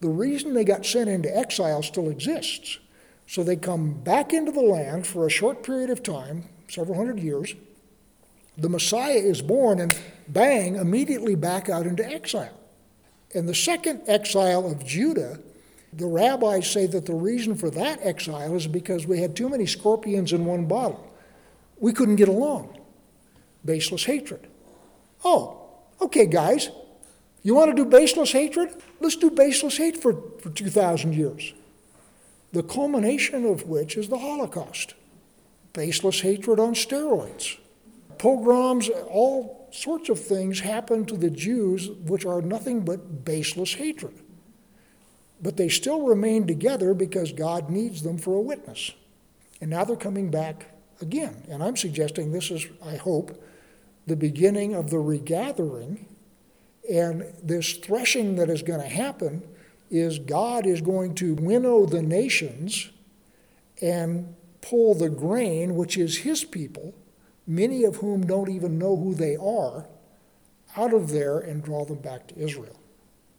the 0.00 0.08
reason 0.08 0.54
they 0.54 0.64
got 0.64 0.86
sent 0.86 1.08
into 1.08 1.36
exile 1.36 1.82
still 1.82 2.08
exists. 2.08 2.78
So 3.26 3.42
they 3.44 3.56
come 3.56 3.92
back 3.92 4.32
into 4.32 4.50
the 4.50 4.62
land 4.62 5.06
for 5.06 5.26
a 5.26 5.30
short 5.30 5.62
period 5.62 5.90
of 5.90 6.02
time, 6.02 6.48
several 6.68 6.96
hundred 6.96 7.20
years. 7.20 7.54
The 8.58 8.68
Messiah 8.68 9.12
is 9.12 9.40
born, 9.40 9.78
and 9.78 9.96
bang, 10.26 10.74
immediately 10.74 11.36
back 11.36 11.68
out 11.68 11.86
into 11.86 12.04
exile. 12.04 12.58
In 13.30 13.46
the 13.46 13.54
second 13.54 14.02
exile 14.08 14.68
of 14.68 14.84
Judah, 14.84 15.38
the 15.92 16.06
rabbis 16.06 16.68
say 16.68 16.86
that 16.86 17.06
the 17.06 17.14
reason 17.14 17.54
for 17.54 17.70
that 17.70 18.00
exile 18.02 18.56
is 18.56 18.66
because 18.66 19.06
we 19.06 19.20
had 19.20 19.36
too 19.36 19.48
many 19.48 19.64
scorpions 19.64 20.32
in 20.32 20.44
one 20.44 20.66
bottle. 20.66 21.08
We 21.78 21.92
couldn't 21.92 22.16
get 22.16 22.28
along. 22.28 22.76
Baseless 23.64 24.04
hatred. 24.04 24.48
Oh, 25.24 25.68
okay, 26.00 26.26
guys, 26.26 26.70
you 27.42 27.54
want 27.54 27.70
to 27.70 27.76
do 27.76 27.88
baseless 27.88 28.32
hatred? 28.32 28.70
Let's 29.00 29.16
do 29.16 29.30
baseless 29.30 29.76
hate 29.76 29.96
for, 29.96 30.20
for 30.40 30.50
2,000 30.50 31.14
years. 31.14 31.54
The 32.52 32.62
culmination 32.62 33.44
of 33.46 33.68
which 33.68 33.96
is 33.96 34.08
the 34.08 34.18
Holocaust. 34.18 34.94
Baseless 35.72 36.20
hatred 36.22 36.58
on 36.58 36.74
steroids. 36.74 37.58
Pogroms, 38.18 38.88
all 39.08 39.68
sorts 39.72 40.08
of 40.08 40.18
things 40.18 40.60
happen 40.60 41.04
to 41.06 41.16
the 41.16 41.30
Jews 41.30 41.90
which 41.90 42.24
are 42.24 42.42
nothing 42.42 42.84
but 42.84 43.24
baseless 43.24 43.74
hatred. 43.74 44.18
But 45.40 45.56
they 45.56 45.68
still 45.68 46.02
remain 46.02 46.46
together 46.46 46.94
because 46.94 47.32
God 47.32 47.70
needs 47.70 48.02
them 48.02 48.18
for 48.18 48.34
a 48.34 48.40
witness. 48.40 48.92
And 49.60 49.70
now 49.70 49.84
they're 49.84 49.96
coming 49.96 50.30
back 50.30 50.66
again. 51.00 51.44
And 51.48 51.62
I'm 51.62 51.76
suggesting 51.76 52.32
this 52.32 52.50
is, 52.50 52.66
I 52.84 52.96
hope, 52.96 53.40
the 54.06 54.16
beginning 54.16 54.74
of 54.74 54.90
the 54.90 54.98
regathering. 54.98 56.06
And 56.90 57.32
this 57.42 57.74
threshing 57.74 58.36
that 58.36 58.50
is 58.50 58.62
going 58.62 58.80
to 58.80 58.88
happen 58.88 59.42
is 59.90 60.18
God 60.18 60.66
is 60.66 60.80
going 60.80 61.14
to 61.16 61.34
winnow 61.34 61.86
the 61.86 62.02
nations 62.02 62.90
and 63.80 64.34
pull 64.60 64.94
the 64.94 65.08
grain, 65.08 65.76
which 65.76 65.96
is 65.96 66.18
his 66.18 66.44
people, 66.44 66.94
many 67.48 67.82
of 67.82 67.96
whom 67.96 68.26
don't 68.26 68.50
even 68.50 68.78
know 68.78 68.94
who 68.96 69.14
they 69.14 69.34
are, 69.36 69.88
out 70.76 70.92
of 70.92 71.10
there 71.10 71.38
and 71.38 71.64
draw 71.64 71.84
them 71.84 71.98
back 71.98 72.28
to 72.28 72.38
Israel. 72.38 72.78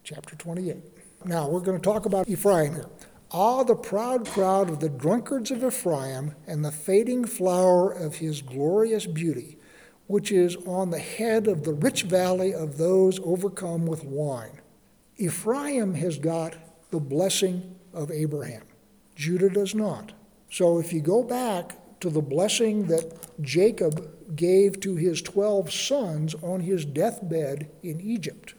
Chapter 0.04 0.36
28. 0.36 0.78
Now, 1.26 1.48
we're 1.48 1.60
going 1.60 1.78
to 1.78 1.84
talk 1.84 2.06
about 2.06 2.28
Ephraim 2.28 2.74
here. 2.74 2.89
Ah, 3.32 3.63
the 3.63 3.76
proud 3.76 4.26
crowd 4.26 4.69
of 4.69 4.80
the 4.80 4.89
drunkards 4.89 5.52
of 5.52 5.63
Ephraim 5.63 6.34
and 6.48 6.65
the 6.65 6.72
fading 6.72 7.26
flower 7.26 7.91
of 7.91 8.15
his 8.15 8.41
glorious 8.41 9.06
beauty, 9.06 9.60
which 10.08 10.32
is 10.32 10.56
on 10.65 10.89
the 10.89 10.98
head 10.98 11.48
of 11.48 11.63
the 11.63 11.74
rich 11.74 12.04
valley 12.04 12.52
of 12.52 12.80
those 12.80 13.19
overcome 13.19 13.86
with 13.86 14.04
wine. 14.04 14.62
Ephraim 15.17 15.93
has 15.93 16.17
got 16.17 16.56
the 16.89 17.00
blessing 17.00 17.76
of 17.93 18.10
Abraham, 18.10 18.63
Judah 19.15 19.50
does 19.50 19.76
not. 19.76 20.13
So 20.50 20.80
if 20.80 20.91
you 20.91 21.02
go 21.02 21.24
back 21.24 21.76
to 22.01 22.09
the 22.09 22.21
blessing 22.21 22.88
that 22.88 23.41
Jacob 23.41 24.35
gave 24.35 24.79
to 24.81 24.95
his 24.95 25.21
12 25.21 25.71
sons 25.71 26.35
on 26.41 26.62
his 26.62 26.85
deathbed 26.85 27.69
in 27.83 27.99
Egypt, 28.01 28.53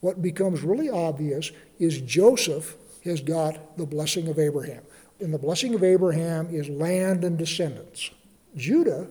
what 0.00 0.22
becomes 0.22 0.62
really 0.62 0.90
obvious 0.90 1.50
is 1.78 2.00
Joseph 2.00 2.76
has 3.04 3.20
got 3.20 3.76
the 3.76 3.86
blessing 3.86 4.28
of 4.28 4.38
Abraham. 4.38 4.82
And 5.20 5.32
the 5.32 5.38
blessing 5.38 5.74
of 5.74 5.84
Abraham 5.84 6.48
is 6.54 6.68
land 6.68 7.24
and 7.24 7.38
descendants. 7.38 8.10
Judah 8.56 9.06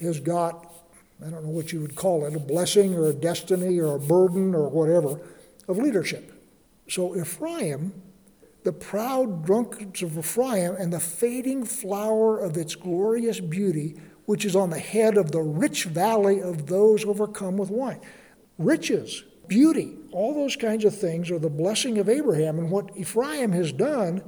has 0.00 0.20
got, 0.20 0.72
I 1.24 1.30
don't 1.30 1.44
know 1.44 1.50
what 1.50 1.72
you 1.72 1.80
would 1.80 1.96
call 1.96 2.24
it, 2.26 2.34
a 2.34 2.40
blessing 2.40 2.94
or 2.94 3.08
a 3.08 3.12
destiny 3.12 3.78
or 3.78 3.96
a 3.96 3.98
burden 3.98 4.54
or 4.54 4.68
whatever 4.68 5.20
of 5.66 5.78
leadership. 5.78 6.32
So 6.88 7.16
Ephraim, 7.16 7.92
the 8.64 8.72
proud 8.72 9.44
drunkards 9.46 10.02
of 10.02 10.18
Ephraim, 10.18 10.74
and 10.78 10.92
the 10.92 11.00
fading 11.00 11.64
flower 11.64 12.38
of 12.38 12.56
its 12.56 12.74
glorious 12.74 13.40
beauty, 13.40 13.96
which 14.26 14.44
is 14.44 14.56
on 14.56 14.70
the 14.70 14.78
head 14.78 15.16
of 15.16 15.32
the 15.32 15.40
rich 15.40 15.84
valley 15.84 16.42
of 16.42 16.66
those 16.66 17.04
overcome 17.04 17.56
with 17.56 17.70
wine. 17.70 18.00
Riches, 18.58 19.22
beauty, 19.46 19.96
all 20.12 20.34
those 20.34 20.56
kinds 20.56 20.84
of 20.84 20.96
things 20.96 21.30
are 21.30 21.38
the 21.38 21.48
blessing 21.48 21.98
of 21.98 22.08
Abraham. 22.08 22.58
And 22.58 22.70
what 22.70 22.96
Ephraim 22.96 23.52
has 23.52 23.72
done 23.72 24.22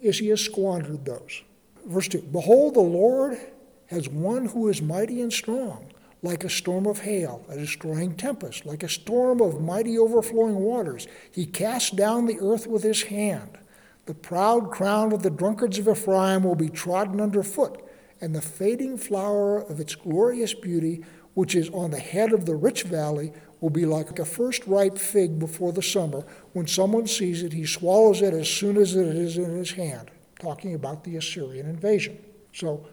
is 0.00 0.18
he 0.18 0.28
has 0.28 0.40
squandered 0.40 1.04
those. 1.04 1.42
Verse 1.86 2.08
2 2.08 2.22
Behold, 2.32 2.74
the 2.74 2.80
Lord 2.80 3.38
has 3.86 4.08
one 4.08 4.46
who 4.46 4.68
is 4.68 4.82
mighty 4.82 5.20
and 5.20 5.32
strong, 5.32 5.92
like 6.22 6.44
a 6.44 6.50
storm 6.50 6.86
of 6.86 7.00
hail, 7.00 7.44
a 7.48 7.56
destroying 7.56 8.14
tempest, 8.14 8.66
like 8.66 8.82
a 8.82 8.88
storm 8.88 9.40
of 9.40 9.60
mighty 9.60 9.98
overflowing 9.98 10.56
waters. 10.56 11.06
He 11.30 11.46
casts 11.46 11.90
down 11.90 12.26
the 12.26 12.40
earth 12.40 12.66
with 12.66 12.82
his 12.82 13.04
hand. 13.04 13.58
The 14.06 14.14
proud 14.14 14.70
crown 14.70 15.12
of 15.12 15.22
the 15.22 15.30
drunkards 15.30 15.78
of 15.78 15.88
Ephraim 15.88 16.44
will 16.44 16.54
be 16.54 16.68
trodden 16.68 17.20
underfoot, 17.20 17.82
and 18.20 18.34
the 18.34 18.40
fading 18.40 18.96
flower 18.96 19.58
of 19.58 19.80
its 19.80 19.94
glorious 19.94 20.54
beauty, 20.54 21.04
which 21.34 21.54
is 21.54 21.68
on 21.70 21.90
the 21.90 21.98
head 21.98 22.32
of 22.32 22.46
the 22.46 22.54
rich 22.54 22.84
valley, 22.84 23.32
will 23.60 23.70
be 23.70 23.84
like 23.84 24.18
a 24.18 24.24
first 24.24 24.66
ripe 24.66 24.96
fig 24.96 25.38
before 25.38 25.72
the 25.72 25.82
summer. 25.82 26.24
When 26.52 26.66
someone 26.66 27.06
sees 27.06 27.42
it, 27.42 27.52
he 27.52 27.66
swallows 27.66 28.22
it 28.22 28.32
as 28.32 28.48
soon 28.48 28.76
as 28.76 28.94
it 28.94 29.08
is 29.08 29.38
in 29.38 29.56
his 29.56 29.72
hand. 29.72 30.10
Talking 30.38 30.74
about 30.74 31.02
the 31.02 31.16
Assyrian 31.16 31.66
invasion. 31.66 32.18
So 32.52 32.86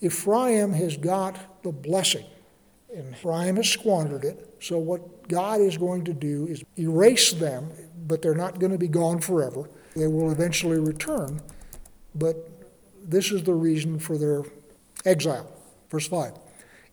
Ephraim 0.00 0.72
has 0.72 0.96
got 0.96 1.62
the 1.62 1.72
blessing, 1.72 2.24
and 2.94 3.14
Ephraim 3.14 3.56
has 3.56 3.68
squandered 3.68 4.24
it. 4.24 4.56
So 4.60 4.78
what 4.78 5.28
God 5.28 5.60
is 5.60 5.76
going 5.76 6.04
to 6.04 6.14
do 6.14 6.46
is 6.46 6.64
erase 6.78 7.32
them, 7.32 7.70
but 8.06 8.22
they're 8.22 8.34
not 8.34 8.60
going 8.60 8.72
to 8.72 8.78
be 8.78 8.88
gone 8.88 9.20
forever. 9.20 9.68
They 9.94 10.06
will 10.06 10.30
eventually 10.30 10.78
return, 10.78 11.40
but 12.14 12.36
this 13.02 13.30
is 13.30 13.42
the 13.42 13.54
reason 13.54 13.98
for 13.98 14.18
their 14.18 14.42
exile. 15.04 15.50
Verse 15.90 16.08
5. 16.08 16.32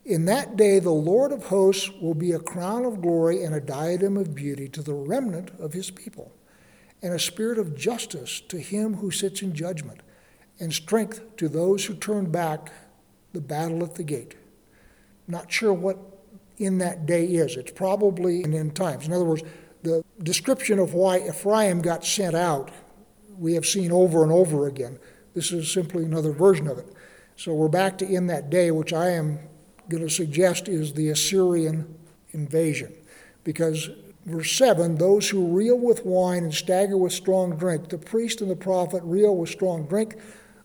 In 0.06 0.26
that 0.26 0.56
day, 0.56 0.80
the 0.80 0.90
Lord 0.90 1.32
of 1.32 1.46
hosts 1.46 1.90
will 2.02 2.14
be 2.14 2.32
a 2.32 2.40
crown 2.40 2.86
of 2.86 3.02
glory 3.02 3.44
and 3.44 3.54
a 3.54 3.62
diadem 3.62 4.18
of 4.18 4.36
beauty 4.36 4.68
to 4.70 4.82
the 4.82 4.94
remnant 4.94 5.52
of 5.60 5.74
his 5.74 5.92
people, 5.92 6.32
and 7.02 7.14
a 7.14 7.20
spirit 7.20 7.58
of 7.58 7.76
justice 7.76 8.42
to 8.42 8.60
him 8.60 8.96
who 8.96 9.12
sits 9.12 9.42
in 9.42 9.54
judgment, 9.54 10.02
and 10.60 10.74
strength 10.74 11.36
to 11.38 11.48
those 11.48 11.86
who 11.86 11.96
turn 11.96 12.32
back 12.32 12.72
the 13.34 13.42
battle 13.42 13.84
at 13.84 13.96
the 13.96 14.04
gate. 14.04 14.36
Not 15.28 15.52
sure 15.52 15.74
what 15.74 15.98
in 16.58 16.78
that 16.80 17.06
day 17.06 17.26
is. 17.26 17.58
It's 17.58 17.72
probably 17.72 18.44
in 18.44 18.54
end 18.54 18.76
times. 18.76 19.08
In 19.08 19.14
other 19.14 19.26
words, 19.26 19.44
the 19.82 20.04
description 20.22 20.78
of 20.78 20.94
why 20.94 21.20
Ephraim 21.20 21.82
got 21.82 22.06
sent 22.06 22.36
out, 22.36 22.70
we 23.42 23.56
have 23.56 23.66
seen 23.66 23.92
over 23.92 24.22
and 24.22 24.32
over 24.32 24.68
again. 24.68 25.00
This 25.34 25.52
is 25.52 25.72
simply 25.72 26.06
another 26.06 26.32
version 26.32 26.68
of 26.68 26.78
it. 26.78 26.88
So 27.36 27.56
we're 27.56 27.70
back 27.70 27.98
to 27.98 28.06
in 28.08 28.28
that 28.28 28.52
day, 28.52 28.70
which 28.70 28.94
I 28.94 29.10
am 29.10 29.40
going 29.90 30.04
to 30.04 30.14
suggest 30.14 30.70
is 30.70 30.94
the 30.94 31.10
Assyrian 31.10 31.98
invasion. 32.34 32.94
Because 33.44 33.90
verse 34.28 34.52
7 34.56 34.96
those 34.96 35.28
who 35.30 35.58
reel 35.58 35.78
with 35.78 36.06
wine 36.06 36.44
and 36.44 36.54
stagger 36.54 36.98
with 36.98 37.14
strong 37.14 37.58
drink, 37.58 37.90
the 37.90 37.98
priest 37.98 38.42
and 38.42 38.52
the 38.52 38.56
prophet 38.56 39.02
reel 39.04 39.36
with 39.36 39.50
strong 39.50 39.88
drink. 39.88 40.18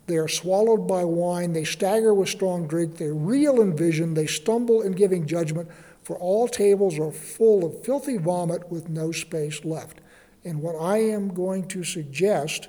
They 0.07 0.19
are 0.19 0.29
swallowed 0.29 0.87
by 0.87 1.03
wine, 1.03 1.55
they 1.55 1.65
stagger 1.65 2.12
with 2.12 2.29
strong 2.29 2.69
drink, 2.69 2.99
they 2.99 3.11
reel 3.11 3.61
in 3.62 3.75
vision, 3.75 4.12
they 4.12 4.27
stumble 4.27 4.83
in 4.83 4.93
giving 4.93 5.27
judgment, 5.27 5.69
for 6.03 6.17
all 6.19 6.47
tables 6.47 6.99
are 6.99 7.11
full 7.11 7.65
of 7.65 7.85
filthy 7.85 8.19
vomit 8.19 8.71
with 8.71 8.89
no 8.89 9.11
space 9.11 9.65
left. 9.65 10.01
And 10.47 10.63
what 10.63 10.77
I 10.77 10.99
am 10.99 11.35
going 11.35 11.67
to 11.69 11.83
suggest 11.83 12.69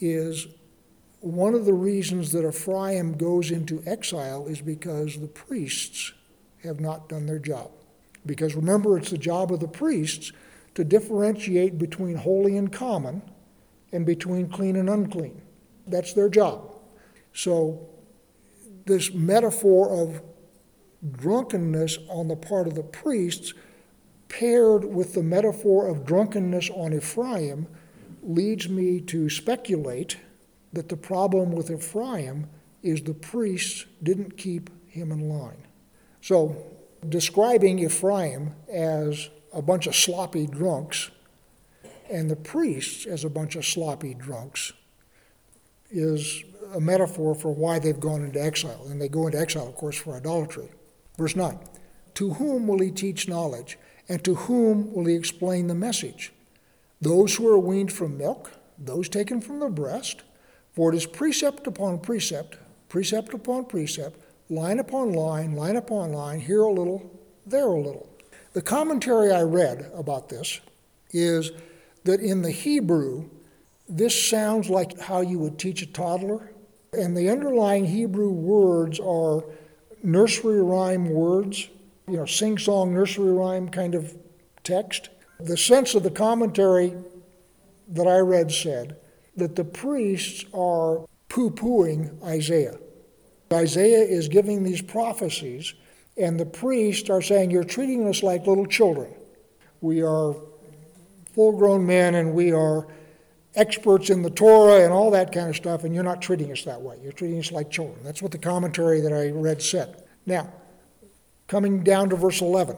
is 0.00 0.46
one 1.20 1.54
of 1.54 1.66
the 1.66 1.74
reasons 1.74 2.32
that 2.32 2.48
Ephraim 2.48 3.18
goes 3.18 3.50
into 3.50 3.82
exile 3.86 4.46
is 4.46 4.62
because 4.62 5.20
the 5.20 5.28
priests 5.28 6.14
have 6.62 6.80
not 6.80 7.10
done 7.10 7.26
their 7.26 7.38
job. 7.38 7.70
Because 8.24 8.54
remember, 8.54 8.96
it's 8.96 9.10
the 9.10 9.18
job 9.18 9.52
of 9.52 9.60
the 9.60 9.68
priests 9.68 10.32
to 10.74 10.84
differentiate 10.84 11.76
between 11.76 12.16
holy 12.16 12.56
and 12.56 12.72
common 12.72 13.20
and 13.92 14.06
between 14.06 14.48
clean 14.48 14.76
and 14.76 14.88
unclean. 14.88 15.42
That's 15.86 16.14
their 16.14 16.30
job. 16.30 16.74
So, 17.34 17.90
this 18.86 19.12
metaphor 19.12 20.02
of 20.02 20.22
drunkenness 21.12 21.98
on 22.08 22.28
the 22.28 22.36
part 22.36 22.66
of 22.66 22.74
the 22.74 22.82
priests, 22.82 23.52
paired 24.32 24.84
with 24.84 25.12
the 25.12 25.22
metaphor 25.22 25.86
of 25.86 26.06
drunkenness 26.06 26.70
on 26.70 26.94
Ephraim, 26.94 27.66
leads 28.22 28.68
me 28.68 29.00
to 29.00 29.28
speculate 29.28 30.16
that 30.72 30.88
the 30.88 30.96
problem 30.96 31.52
with 31.52 31.70
Ephraim 31.70 32.48
is 32.82 33.02
the 33.02 33.12
priests 33.12 33.84
didn't 34.02 34.38
keep 34.38 34.70
him 34.88 35.12
in 35.12 35.28
line. 35.28 35.66
So, 36.22 36.56
describing 37.08 37.78
Ephraim 37.80 38.54
as 38.72 39.28
a 39.52 39.60
bunch 39.60 39.86
of 39.86 39.94
sloppy 39.94 40.46
drunks 40.46 41.10
and 42.10 42.30
the 42.30 42.36
priests 42.36 43.06
as 43.06 43.24
a 43.24 43.30
bunch 43.30 43.56
of 43.56 43.66
sloppy 43.66 44.14
drunks 44.14 44.72
is 45.90 46.42
a 46.74 46.80
metaphor 46.80 47.34
for 47.34 47.54
why 47.54 47.78
they've 47.78 48.00
gone 48.00 48.24
into 48.24 48.42
exile. 48.42 48.86
And 48.88 49.00
they 49.00 49.08
go 49.08 49.26
into 49.26 49.38
exile, 49.38 49.68
of 49.68 49.74
course, 49.74 49.96
for 49.96 50.16
idolatry. 50.16 50.70
Verse 51.18 51.36
9 51.36 51.58
To 52.14 52.34
whom 52.34 52.66
will 52.66 52.78
he 52.78 52.90
teach 52.90 53.28
knowledge? 53.28 53.78
And 54.08 54.22
to 54.24 54.34
whom 54.34 54.92
will 54.92 55.06
he 55.06 55.14
explain 55.14 55.66
the 55.66 55.74
message? 55.74 56.32
Those 57.00 57.36
who 57.36 57.48
are 57.48 57.58
weaned 57.58 57.92
from 57.92 58.18
milk, 58.18 58.50
those 58.78 59.08
taken 59.08 59.40
from 59.40 59.60
the 59.60 59.68
breast, 59.68 60.22
For 60.72 60.92
it 60.92 60.96
is 60.96 61.06
precept 61.06 61.66
upon 61.66 61.98
precept, 61.98 62.56
precept 62.88 63.34
upon 63.34 63.66
precept, 63.66 64.18
line 64.48 64.78
upon 64.78 65.12
line, 65.12 65.54
line 65.54 65.76
upon 65.76 66.12
line, 66.12 66.40
here 66.40 66.62
a 66.62 66.72
little, 66.72 67.10
there 67.46 67.66
a 67.66 67.80
little. 67.80 68.08
The 68.54 68.62
commentary 68.62 69.32
I 69.32 69.42
read 69.42 69.90
about 69.94 70.28
this 70.28 70.60
is 71.10 71.52
that 72.04 72.20
in 72.20 72.42
the 72.42 72.50
Hebrew, 72.50 73.28
this 73.88 74.28
sounds 74.28 74.70
like 74.70 74.98
how 74.98 75.20
you 75.20 75.38
would 75.38 75.58
teach 75.58 75.82
a 75.82 75.86
toddler. 75.86 76.50
And 76.92 77.16
the 77.16 77.30
underlying 77.30 77.86
Hebrew 77.86 78.30
words 78.30 78.98
are 79.00 79.44
nursery 80.02 80.62
rhyme 80.62 81.10
words, 81.10 81.68
you 82.08 82.16
know, 82.16 82.26
sing 82.26 82.58
song 82.58 82.92
nursery 82.92 83.32
rhyme 83.32 83.68
kind 83.68 83.94
of 83.94 84.16
text. 84.64 85.10
The 85.40 85.56
sense 85.56 85.94
of 85.94 86.02
the 86.02 86.10
commentary 86.10 86.94
that 87.88 88.06
I 88.06 88.18
read 88.18 88.50
said 88.50 88.96
that 89.36 89.56
the 89.56 89.64
priests 89.64 90.44
are 90.54 91.06
poo 91.28 91.50
pooing 91.50 92.22
Isaiah. 92.22 92.78
Isaiah 93.52 94.04
is 94.04 94.28
giving 94.28 94.62
these 94.62 94.80
prophecies, 94.80 95.74
and 96.16 96.38
the 96.38 96.46
priests 96.46 97.10
are 97.10 97.22
saying, 97.22 97.50
You're 97.50 97.64
treating 97.64 98.06
us 98.08 98.22
like 98.22 98.46
little 98.46 98.66
children. 98.66 99.12
We 99.80 100.02
are 100.02 100.34
full 101.34 101.52
grown 101.52 101.86
men 101.86 102.14
and 102.14 102.34
we 102.34 102.52
are 102.52 102.86
experts 103.54 104.10
in 104.10 104.22
the 104.22 104.30
Torah 104.30 104.84
and 104.84 104.92
all 104.92 105.10
that 105.10 105.32
kind 105.32 105.48
of 105.48 105.56
stuff, 105.56 105.84
and 105.84 105.94
you're 105.94 106.04
not 106.04 106.22
treating 106.22 106.50
us 106.52 106.62
that 106.64 106.80
way. 106.80 106.98
You're 107.02 107.12
treating 107.12 107.38
us 107.38 107.52
like 107.52 107.70
children. 107.70 107.98
That's 108.02 108.22
what 108.22 108.32
the 108.32 108.38
commentary 108.38 109.00
that 109.00 109.12
I 109.12 109.30
read 109.30 109.60
said. 109.60 110.02
Now, 110.24 110.52
coming 111.52 111.82
down 111.82 112.08
to 112.08 112.16
verse 112.16 112.40
11. 112.40 112.74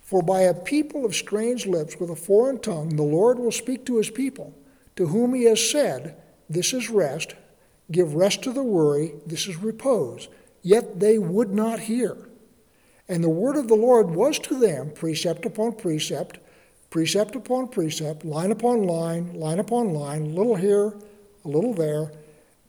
For 0.00 0.22
by 0.22 0.40
a 0.40 0.54
people 0.54 1.04
of 1.04 1.14
strange 1.14 1.66
lips 1.66 2.00
with 2.00 2.08
a 2.08 2.16
foreign 2.16 2.58
tongue, 2.58 2.96
the 2.96 3.02
Lord 3.02 3.38
will 3.38 3.52
speak 3.52 3.84
to 3.84 3.98
his 3.98 4.08
people, 4.08 4.54
to 4.96 5.08
whom 5.08 5.34
he 5.34 5.44
has 5.44 5.70
said, 5.70 6.16
This 6.48 6.72
is 6.72 6.88
rest, 6.88 7.34
give 7.90 8.14
rest 8.14 8.42
to 8.44 8.52
the 8.54 8.62
weary, 8.62 9.12
this 9.26 9.46
is 9.46 9.56
repose. 9.56 10.28
Yet 10.62 11.00
they 11.00 11.18
would 11.18 11.52
not 11.52 11.80
hear. 11.80 12.16
And 13.10 13.22
the 13.22 13.28
word 13.28 13.56
of 13.56 13.68
the 13.68 13.74
Lord 13.74 14.08
was 14.08 14.38
to 14.38 14.58
them 14.58 14.92
precept 14.94 15.44
upon 15.44 15.72
precept, 15.74 16.38
precept 16.88 17.36
upon 17.36 17.68
precept, 17.68 18.24
line 18.24 18.52
upon 18.52 18.84
line, 18.84 19.34
line 19.34 19.58
upon 19.58 19.92
line, 19.92 20.34
little 20.34 20.56
here, 20.56 20.94
a 21.44 21.48
little 21.48 21.74
there, 21.74 22.10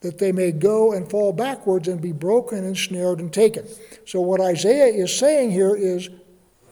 that 0.04 0.20
they 0.20 0.34
may 0.34 0.52
go 0.52 0.92
and 0.92 1.10
fall 1.10 1.32
backwards 1.32 1.88
and 1.88 2.00
be 2.02 2.12
broken 2.12 2.60
and 2.60 2.78
snared 2.78 3.20
and 3.20 3.34
taken. 3.34 3.66
So, 4.06 4.20
what 4.20 4.42
Isaiah 4.42 4.94
is 4.94 5.18
saying 5.18 5.52
here 5.52 5.76
is, 5.76 6.10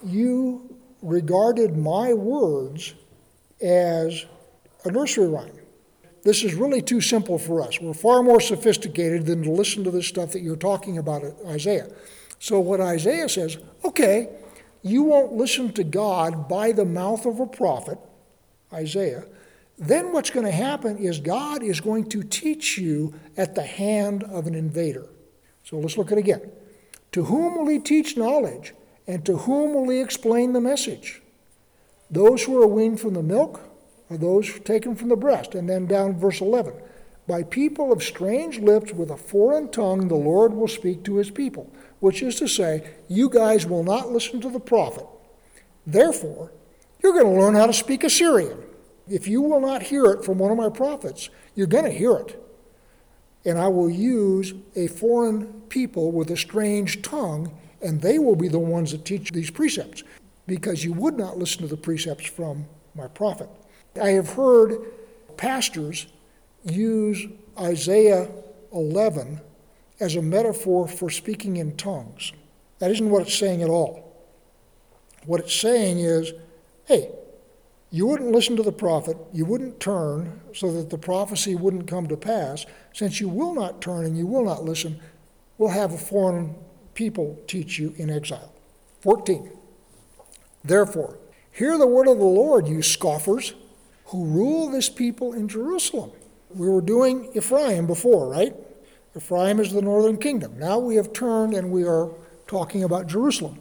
You 0.05 0.77
regarded 1.01 1.77
my 1.77 2.13
words 2.13 2.93
as 3.61 4.25
a 4.83 4.91
nursery 4.91 5.29
rhyme. 5.29 5.57
This 6.23 6.43
is 6.43 6.53
really 6.53 6.81
too 6.81 7.01
simple 7.01 7.39
for 7.39 7.61
us. 7.61 7.79
We're 7.79 7.93
far 7.93 8.21
more 8.21 8.41
sophisticated 8.41 9.25
than 9.25 9.41
to 9.43 9.51
listen 9.51 9.83
to 9.85 9.91
this 9.91 10.07
stuff 10.07 10.33
that 10.33 10.41
you're 10.41 10.55
talking 10.55 10.97
about, 10.97 11.23
Isaiah. 11.47 11.89
So, 12.37 12.59
what 12.59 12.81
Isaiah 12.81 13.29
says, 13.29 13.57
okay, 13.85 14.27
you 14.81 15.03
won't 15.03 15.33
listen 15.33 15.71
to 15.73 15.85
God 15.85 16.49
by 16.49 16.73
the 16.73 16.85
mouth 16.85 17.25
of 17.25 17.39
a 17.39 17.47
prophet, 17.47 17.97
Isaiah, 18.73 19.23
then 19.81 20.13
what's 20.13 20.29
going 20.29 20.45
to 20.45 20.51
happen 20.51 20.97
is 20.97 21.19
God 21.19 21.63
is 21.63 21.81
going 21.81 22.07
to 22.09 22.23
teach 22.23 22.77
you 22.77 23.13
at 23.35 23.55
the 23.55 23.63
hand 23.63 24.23
of 24.23 24.47
an 24.47 24.55
invader. 24.55 25.09
So 25.63 25.77
let's 25.77 25.97
look 25.97 26.11
at 26.11 26.17
it 26.17 26.21
again. 26.21 26.51
To 27.13 27.25
whom 27.25 27.57
will 27.57 27.67
he 27.67 27.79
teach 27.79 28.15
knowledge, 28.15 28.73
and 29.07 29.25
to 29.25 29.37
whom 29.37 29.73
will 29.73 29.89
he 29.89 29.99
explain 29.99 30.53
the 30.53 30.61
message? 30.61 31.21
Those 32.09 32.43
who 32.43 32.61
are 32.61 32.67
weaned 32.67 32.99
from 32.99 33.15
the 33.15 33.23
milk, 33.23 33.59
or 34.09 34.17
those 34.17 34.59
taken 34.61 34.95
from 34.95 35.09
the 35.09 35.15
breast? 35.15 35.55
And 35.55 35.69
then 35.69 35.87
down 35.87 36.17
verse 36.17 36.39
11. 36.39 36.73
By 37.27 37.43
people 37.43 37.91
of 37.91 38.01
strange 38.01 38.59
lips 38.59 38.93
with 38.93 39.11
a 39.11 39.17
foreign 39.17 39.69
tongue, 39.69 40.07
the 40.07 40.15
Lord 40.15 40.53
will 40.53 40.67
speak 40.67 41.03
to 41.03 41.17
his 41.17 41.31
people 41.31 41.71
which 42.01 42.21
is 42.23 42.35
to 42.35 42.47
say, 42.47 42.83
you 43.07 43.29
guys 43.29 43.65
will 43.65 43.83
not 43.83 44.11
listen 44.11 44.41
to 44.41 44.49
the 44.49 44.59
prophet. 44.59 45.05
Therefore, 45.87 46.51
you're 47.01 47.13
going 47.13 47.33
to 47.33 47.39
learn 47.39 47.55
how 47.55 47.67
to 47.67 47.73
speak 47.73 48.03
Assyrian. 48.03 48.57
If 49.11 49.27
you 49.27 49.41
will 49.41 49.59
not 49.59 49.83
hear 49.83 50.05
it 50.05 50.23
from 50.23 50.37
one 50.37 50.51
of 50.51 50.57
my 50.57 50.69
prophets, 50.69 51.29
you're 51.53 51.67
going 51.67 51.83
to 51.83 51.91
hear 51.91 52.15
it. 52.15 52.41
And 53.43 53.59
I 53.59 53.67
will 53.67 53.89
use 53.89 54.53
a 54.77 54.87
foreign 54.87 55.47
people 55.67 56.13
with 56.13 56.31
a 56.31 56.37
strange 56.37 57.01
tongue, 57.01 57.51
and 57.81 58.01
they 58.01 58.19
will 58.19 58.37
be 58.37 58.47
the 58.47 58.57
ones 58.57 58.93
that 58.93 59.03
teach 59.03 59.31
these 59.31 59.51
precepts, 59.51 60.03
because 60.47 60.85
you 60.85 60.93
would 60.93 61.17
not 61.17 61.37
listen 61.37 61.61
to 61.61 61.67
the 61.67 61.75
precepts 61.75 62.25
from 62.25 62.65
my 62.95 63.07
prophet. 63.07 63.49
I 64.01 64.11
have 64.11 64.29
heard 64.29 64.77
pastors 65.35 66.07
use 66.63 67.27
Isaiah 67.59 68.29
11 68.71 69.41
as 69.99 70.15
a 70.15 70.21
metaphor 70.21 70.87
for 70.87 71.09
speaking 71.09 71.57
in 71.57 71.75
tongues. 71.75 72.31
That 72.79 72.91
isn't 72.91 73.09
what 73.09 73.23
it's 73.23 73.37
saying 73.37 73.61
at 73.61 73.69
all. 73.69 74.15
What 75.25 75.41
it's 75.41 75.53
saying 75.53 75.99
is, 75.99 76.31
hey, 76.85 77.11
you 77.91 78.07
wouldn't 78.07 78.31
listen 78.31 78.55
to 78.55 78.63
the 78.63 78.71
prophet, 78.71 79.17
you 79.33 79.43
wouldn't 79.43 79.81
turn 79.81 80.39
so 80.53 80.71
that 80.71 80.89
the 80.89 80.97
prophecy 80.97 81.55
wouldn't 81.55 81.87
come 81.87 82.07
to 82.07 82.15
pass. 82.15 82.65
Since 82.93 83.19
you 83.19 83.27
will 83.27 83.53
not 83.53 83.81
turn 83.81 84.05
and 84.05 84.17
you 84.17 84.25
will 84.25 84.45
not 84.45 84.63
listen, 84.63 85.01
we'll 85.57 85.69
have 85.69 85.93
a 85.93 85.97
foreign 85.97 86.55
people 86.93 87.37
teach 87.47 87.77
you 87.77 87.93
in 87.97 88.09
exile. 88.09 88.53
14. 89.01 89.51
Therefore, 90.63 91.17
hear 91.51 91.77
the 91.77 91.87
word 91.87 92.07
of 92.07 92.17
the 92.17 92.23
Lord, 92.23 92.65
you 92.67 92.81
scoffers 92.81 93.53
who 94.05 94.25
rule 94.25 94.69
this 94.69 94.89
people 94.89 95.33
in 95.33 95.49
Jerusalem. 95.49 96.11
We 96.49 96.69
were 96.69 96.81
doing 96.81 97.29
Ephraim 97.33 97.87
before, 97.87 98.29
right? 98.29 98.55
Ephraim 99.17 99.59
is 99.59 99.73
the 99.73 99.81
northern 99.81 100.17
kingdom. 100.17 100.57
Now 100.57 100.79
we 100.79 100.95
have 100.95 101.11
turned 101.11 101.53
and 101.53 101.71
we 101.71 101.83
are 101.83 102.09
talking 102.47 102.83
about 102.83 103.07
Jerusalem. 103.07 103.59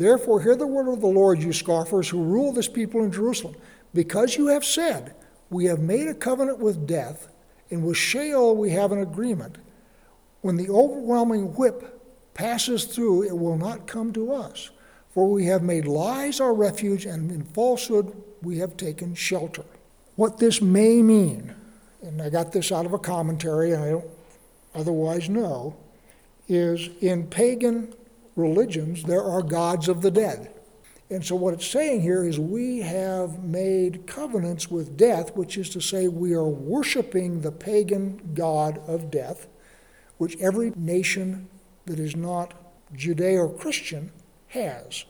Therefore, 0.00 0.40
hear 0.40 0.56
the 0.56 0.66
word 0.66 0.88
of 0.90 1.02
the 1.02 1.06
Lord, 1.06 1.42
you 1.42 1.52
scoffers 1.52 2.08
who 2.08 2.22
rule 2.22 2.52
this 2.52 2.68
people 2.68 3.04
in 3.04 3.12
Jerusalem. 3.12 3.54
Because 3.92 4.38
you 4.38 4.46
have 4.46 4.64
said, 4.64 5.14
We 5.50 5.66
have 5.66 5.78
made 5.78 6.08
a 6.08 6.14
covenant 6.14 6.58
with 6.58 6.86
death, 6.86 7.28
and 7.70 7.84
with 7.84 7.98
Sheol 7.98 8.56
we 8.56 8.70
have 8.70 8.92
an 8.92 9.00
agreement. 9.00 9.58
When 10.40 10.56
the 10.56 10.70
overwhelming 10.70 11.54
whip 11.54 12.00
passes 12.32 12.86
through, 12.86 13.24
it 13.24 13.36
will 13.36 13.58
not 13.58 13.86
come 13.86 14.10
to 14.14 14.32
us. 14.32 14.70
For 15.12 15.28
we 15.28 15.44
have 15.44 15.62
made 15.62 15.84
lies 15.84 16.40
our 16.40 16.54
refuge, 16.54 17.04
and 17.04 17.30
in 17.30 17.42
falsehood 17.42 18.10
we 18.40 18.56
have 18.56 18.78
taken 18.78 19.14
shelter. 19.14 19.64
What 20.16 20.38
this 20.38 20.62
may 20.62 21.02
mean, 21.02 21.54
and 22.00 22.22
I 22.22 22.30
got 22.30 22.52
this 22.52 22.72
out 22.72 22.86
of 22.86 22.94
a 22.94 22.98
commentary, 22.98 23.72
and 23.72 23.84
I 23.84 23.90
don't 23.90 24.10
otherwise 24.74 25.28
know, 25.28 25.76
is 26.48 26.88
in 27.02 27.26
pagan 27.26 27.92
religions, 28.36 29.04
there 29.04 29.22
are 29.22 29.42
gods 29.42 29.88
of 29.88 30.02
the 30.02 30.10
dead. 30.10 30.52
And 31.10 31.24
so, 31.24 31.34
what 31.34 31.54
it's 31.54 31.66
saying 31.66 32.02
here 32.02 32.24
is 32.24 32.38
we 32.38 32.78
have 32.80 33.42
made 33.42 34.06
covenants 34.06 34.70
with 34.70 34.96
death, 34.96 35.34
which 35.36 35.58
is 35.58 35.68
to 35.70 35.80
say, 35.80 36.06
we 36.06 36.34
are 36.34 36.48
worshiping 36.48 37.40
the 37.40 37.50
pagan 37.50 38.30
god 38.32 38.80
of 38.86 39.10
death, 39.10 39.48
which 40.18 40.36
every 40.40 40.72
nation 40.76 41.48
that 41.86 41.98
is 41.98 42.14
not 42.14 42.54
Judeo 42.94 43.58
Christian 43.58 44.12
has. 44.48 45.04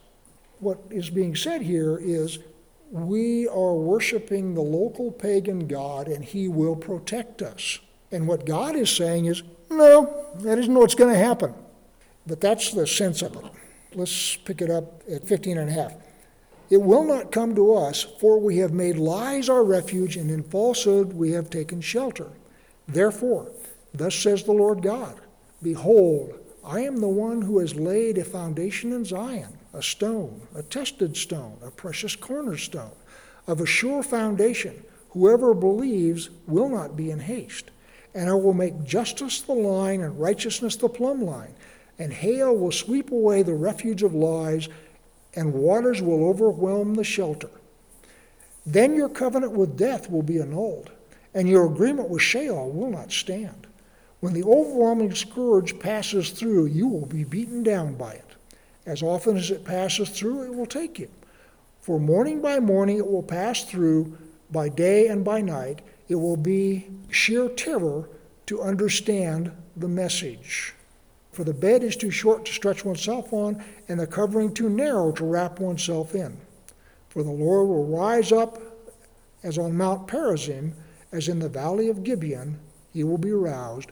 What 0.59 0.79
is 0.89 1.11
being 1.11 1.35
said 1.35 1.61
here 1.61 1.97
is 1.97 2.39
we 2.91 3.47
are 3.47 3.73
worshiping 3.73 4.55
the 4.55 4.61
local 4.61 5.11
pagan 5.11 5.67
god, 5.67 6.07
and 6.07 6.25
he 6.25 6.47
will 6.47 6.75
protect 6.75 7.43
us. 7.43 7.79
And 8.11 8.27
what 8.27 8.45
God 8.45 8.75
is 8.75 8.89
saying 8.89 9.25
is, 9.25 9.43
no, 9.69 10.31
that 10.39 10.57
isn't 10.57 10.73
what's 10.73 10.95
going 10.95 11.13
to 11.13 11.19
happen. 11.19 11.53
But 12.27 12.41
that's 12.41 12.71
the 12.71 12.87
sense 12.87 13.21
of 13.21 13.35
it. 13.35 13.45
Let's 13.93 14.35
pick 14.37 14.61
it 14.61 14.69
up 14.69 15.01
at 15.09 15.27
15 15.27 15.57
and 15.57 15.69
a 15.69 15.73
half. 15.73 15.93
It 16.69 16.81
will 16.81 17.03
not 17.03 17.33
come 17.33 17.53
to 17.55 17.73
us, 17.73 18.01
for 18.01 18.39
we 18.39 18.57
have 18.59 18.71
made 18.71 18.97
lies 18.97 19.49
our 19.49 19.63
refuge, 19.63 20.15
and 20.15 20.31
in 20.31 20.43
falsehood 20.43 21.11
we 21.11 21.31
have 21.31 21.49
taken 21.49 21.81
shelter. 21.81 22.29
Therefore, 22.87 23.51
thus 23.93 24.15
says 24.15 24.43
the 24.43 24.53
Lord 24.53 24.81
God 24.81 25.19
Behold, 25.61 26.39
I 26.63 26.81
am 26.81 26.97
the 26.97 27.09
one 27.09 27.41
who 27.41 27.59
has 27.59 27.75
laid 27.75 28.17
a 28.17 28.23
foundation 28.23 28.93
in 28.93 29.03
Zion, 29.03 29.57
a 29.73 29.83
stone, 29.83 30.47
a 30.55 30.63
tested 30.63 31.17
stone, 31.17 31.57
a 31.61 31.71
precious 31.71 32.15
cornerstone, 32.15 32.91
of 33.47 33.59
a 33.59 33.65
sure 33.65 34.03
foundation. 34.03 34.83
Whoever 35.09 35.53
believes 35.53 36.29
will 36.47 36.69
not 36.69 36.95
be 36.95 37.11
in 37.11 37.19
haste. 37.19 37.71
And 38.13 38.29
I 38.29 38.33
will 38.33 38.53
make 38.53 38.83
justice 38.83 39.41
the 39.41 39.53
line 39.53 40.01
and 40.01 40.19
righteousness 40.19 40.75
the 40.75 40.87
plumb 40.87 41.21
line. 41.21 41.53
And 42.01 42.11
hail 42.11 42.57
will 42.57 42.71
sweep 42.71 43.11
away 43.11 43.43
the 43.43 43.53
refuge 43.53 44.01
of 44.01 44.15
lies, 44.15 44.67
and 45.35 45.53
waters 45.53 46.01
will 46.01 46.27
overwhelm 46.27 46.95
the 46.95 47.03
shelter. 47.03 47.51
Then 48.65 48.95
your 48.95 49.07
covenant 49.07 49.51
with 49.51 49.77
death 49.77 50.09
will 50.09 50.23
be 50.23 50.39
annulled, 50.41 50.89
and 51.35 51.47
your 51.47 51.67
agreement 51.67 52.09
with 52.09 52.23
Sheol 52.23 52.71
will 52.71 52.89
not 52.89 53.11
stand. 53.11 53.67
When 54.19 54.33
the 54.33 54.43
overwhelming 54.43 55.13
scourge 55.13 55.77
passes 55.77 56.31
through, 56.31 56.65
you 56.65 56.87
will 56.87 57.05
be 57.05 57.23
beaten 57.23 57.61
down 57.61 57.93
by 57.93 58.13
it. 58.13 58.35
As 58.87 59.03
often 59.03 59.37
as 59.37 59.51
it 59.51 59.63
passes 59.63 60.09
through, 60.09 60.41
it 60.41 60.55
will 60.55 60.65
take 60.65 60.97
you. 60.97 61.09
For 61.81 61.99
morning 61.99 62.41
by 62.41 62.59
morning 62.59 62.97
it 62.97 63.05
will 63.05 63.21
pass 63.21 63.63
through, 63.63 64.17
by 64.49 64.69
day 64.69 65.05
and 65.05 65.23
by 65.23 65.41
night, 65.41 65.83
it 66.09 66.15
will 66.15 66.35
be 66.35 66.87
sheer 67.11 67.47
terror 67.47 68.09
to 68.47 68.59
understand 68.59 69.51
the 69.77 69.87
message. 69.87 70.73
For 71.31 71.43
the 71.43 71.53
bed 71.53 71.83
is 71.83 71.95
too 71.95 72.11
short 72.11 72.45
to 72.45 72.53
stretch 72.53 72.83
oneself 72.83 73.31
on, 73.31 73.63
and 73.87 73.99
the 73.99 74.07
covering 74.07 74.53
too 74.53 74.69
narrow 74.69 75.11
to 75.13 75.25
wrap 75.25 75.59
oneself 75.59 76.13
in. 76.13 76.37
For 77.09 77.23
the 77.23 77.31
Lord 77.31 77.67
will 77.67 77.85
rise 77.85 78.31
up 78.31 78.61
as 79.43 79.57
on 79.57 79.75
Mount 79.75 80.07
Perazim, 80.07 80.73
as 81.11 81.27
in 81.27 81.39
the 81.39 81.49
valley 81.49 81.89
of 81.89 82.03
Gibeon, 82.03 82.59
he 82.93 83.03
will 83.03 83.17
be 83.17 83.31
roused. 83.31 83.91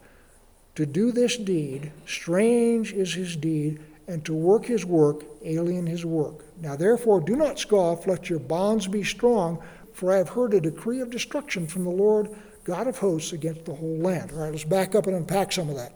To 0.75 0.85
do 0.85 1.11
this 1.11 1.37
deed, 1.37 1.91
strange 2.05 2.93
is 2.93 3.13
his 3.13 3.35
deed, 3.35 3.79
and 4.07 4.23
to 4.25 4.33
work 4.33 4.65
his 4.65 4.85
work, 4.85 5.23
alien 5.43 5.85
his 5.85 6.05
work. 6.05 6.45
Now 6.61 6.75
therefore 6.75 7.19
do 7.19 7.35
not 7.35 7.59
scoff, 7.59 8.07
let 8.07 8.29
your 8.29 8.39
bonds 8.39 8.87
be 8.87 9.03
strong, 9.03 9.61
for 9.93 10.13
I 10.13 10.17
have 10.17 10.29
heard 10.29 10.53
a 10.53 10.61
decree 10.61 11.01
of 11.01 11.09
destruction 11.09 11.67
from 11.67 11.83
the 11.83 11.89
Lord 11.89 12.29
God 12.63 12.87
of 12.87 12.97
hosts 12.97 13.33
against 13.33 13.65
the 13.65 13.73
whole 13.73 13.97
land. 13.97 14.31
All 14.31 14.39
right, 14.39 14.51
let's 14.51 14.63
back 14.63 14.95
up 14.95 15.07
and 15.07 15.15
unpack 15.15 15.51
some 15.51 15.69
of 15.69 15.75
that. 15.75 15.93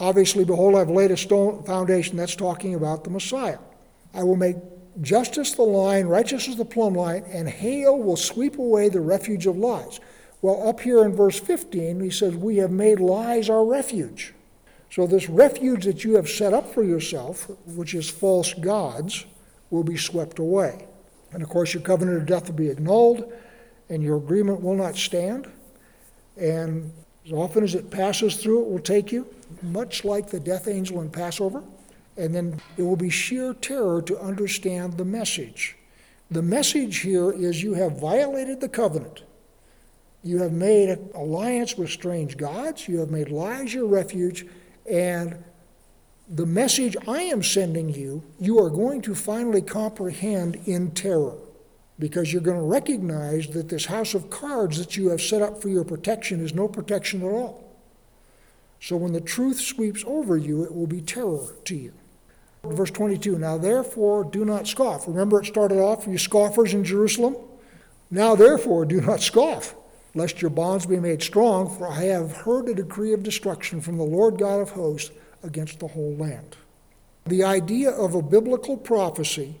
Obviously, 0.00 0.44
behold, 0.44 0.74
I've 0.74 0.90
laid 0.90 1.10
a 1.10 1.16
stone 1.16 1.62
foundation. 1.64 2.16
That's 2.16 2.36
talking 2.36 2.74
about 2.74 3.04
the 3.04 3.10
Messiah. 3.10 3.58
I 4.14 4.24
will 4.24 4.36
make 4.36 4.56
justice 5.00 5.52
the 5.52 5.62
line, 5.62 6.06
righteousness 6.06 6.56
the 6.56 6.64
plumb 6.64 6.94
line, 6.94 7.24
and 7.28 7.48
hail 7.48 7.98
will 7.98 8.16
sweep 8.16 8.58
away 8.58 8.88
the 8.88 9.00
refuge 9.00 9.46
of 9.46 9.56
lies. 9.56 10.00
Well, 10.40 10.68
up 10.68 10.80
here 10.80 11.04
in 11.04 11.14
verse 11.14 11.38
15, 11.38 12.00
he 12.00 12.10
says, 12.10 12.34
We 12.34 12.56
have 12.56 12.70
made 12.70 13.00
lies 13.00 13.48
our 13.48 13.64
refuge. 13.64 14.34
So, 14.90 15.06
this 15.06 15.28
refuge 15.28 15.84
that 15.84 16.04
you 16.04 16.16
have 16.16 16.28
set 16.28 16.52
up 16.52 16.74
for 16.74 16.82
yourself, 16.82 17.50
which 17.66 17.94
is 17.94 18.10
false 18.10 18.52
gods, 18.52 19.24
will 19.70 19.84
be 19.84 19.96
swept 19.96 20.38
away. 20.38 20.86
And 21.32 21.42
of 21.42 21.48
course, 21.48 21.72
your 21.72 21.82
covenant 21.82 22.18
of 22.18 22.26
death 22.26 22.48
will 22.48 22.56
be 22.56 22.70
annulled, 22.70 23.32
and 23.88 24.02
your 24.02 24.18
agreement 24.18 24.60
will 24.60 24.74
not 24.74 24.96
stand. 24.96 25.50
And 26.36 26.92
as 27.24 27.32
often 27.32 27.64
as 27.64 27.74
it 27.74 27.90
passes 27.90 28.36
through, 28.36 28.62
it 28.62 28.70
will 28.70 28.80
take 28.80 29.12
you, 29.12 29.26
much 29.62 30.04
like 30.04 30.30
the 30.30 30.40
death 30.40 30.68
angel 30.68 31.00
in 31.00 31.10
Passover. 31.10 31.62
And 32.16 32.34
then 32.34 32.60
it 32.76 32.82
will 32.82 32.96
be 32.96 33.10
sheer 33.10 33.54
terror 33.54 34.02
to 34.02 34.18
understand 34.18 34.98
the 34.98 35.04
message. 35.04 35.76
The 36.30 36.42
message 36.42 36.98
here 36.98 37.30
is 37.30 37.62
you 37.62 37.74
have 37.74 38.00
violated 38.00 38.60
the 38.60 38.68
covenant. 38.68 39.22
You 40.22 40.38
have 40.38 40.52
made 40.52 40.88
an 40.88 41.10
alliance 41.14 41.76
with 41.76 41.90
strange 41.90 42.36
gods. 42.36 42.86
You 42.86 43.00
have 43.00 43.10
made 43.10 43.28
lies 43.28 43.74
your 43.74 43.86
refuge. 43.86 44.46
And 44.90 45.42
the 46.28 46.46
message 46.46 46.96
I 47.08 47.22
am 47.22 47.42
sending 47.42 47.88
you, 47.90 48.22
you 48.38 48.58
are 48.58 48.70
going 48.70 49.02
to 49.02 49.14
finally 49.14 49.62
comprehend 49.62 50.56
in 50.66 50.92
terror 50.92 51.36
because 51.98 52.32
you're 52.32 52.42
going 52.42 52.58
to 52.58 52.64
recognize 52.64 53.48
that 53.48 53.68
this 53.68 53.86
house 53.86 54.14
of 54.14 54.30
cards 54.30 54.78
that 54.78 54.96
you 54.96 55.08
have 55.10 55.20
set 55.20 55.42
up 55.42 55.60
for 55.60 55.68
your 55.68 55.84
protection 55.84 56.44
is 56.44 56.54
no 56.54 56.66
protection 56.66 57.22
at 57.22 57.30
all. 57.30 57.61
So 58.82 58.96
when 58.96 59.12
the 59.12 59.20
truth 59.20 59.60
sweeps 59.60 60.02
over 60.08 60.36
you, 60.36 60.64
it 60.64 60.74
will 60.74 60.88
be 60.88 61.00
terror 61.00 61.54
to 61.66 61.76
you. 61.76 61.92
Verse 62.64 62.90
22 62.90 63.38
Now 63.38 63.56
therefore 63.56 64.24
do 64.24 64.44
not 64.44 64.66
scoff. 64.66 65.06
Remember, 65.06 65.40
it 65.40 65.46
started 65.46 65.78
off, 65.78 66.08
you 66.08 66.18
scoffers 66.18 66.74
in 66.74 66.82
Jerusalem? 66.82 67.36
Now 68.10 68.34
therefore 68.34 68.84
do 68.84 69.00
not 69.00 69.20
scoff, 69.20 69.76
lest 70.16 70.42
your 70.42 70.50
bonds 70.50 70.84
be 70.84 70.98
made 70.98 71.22
strong, 71.22 71.70
for 71.70 71.86
I 71.86 72.02
have 72.06 72.32
heard 72.32 72.68
a 72.68 72.74
decree 72.74 73.12
of 73.12 73.22
destruction 73.22 73.80
from 73.80 73.98
the 73.98 74.04
Lord 74.04 74.36
God 74.36 74.60
of 74.60 74.70
hosts 74.70 75.12
against 75.44 75.78
the 75.78 75.86
whole 75.86 76.16
land. 76.16 76.56
The 77.26 77.44
idea 77.44 77.90
of 77.90 78.16
a 78.16 78.22
biblical 78.22 78.76
prophecy 78.76 79.60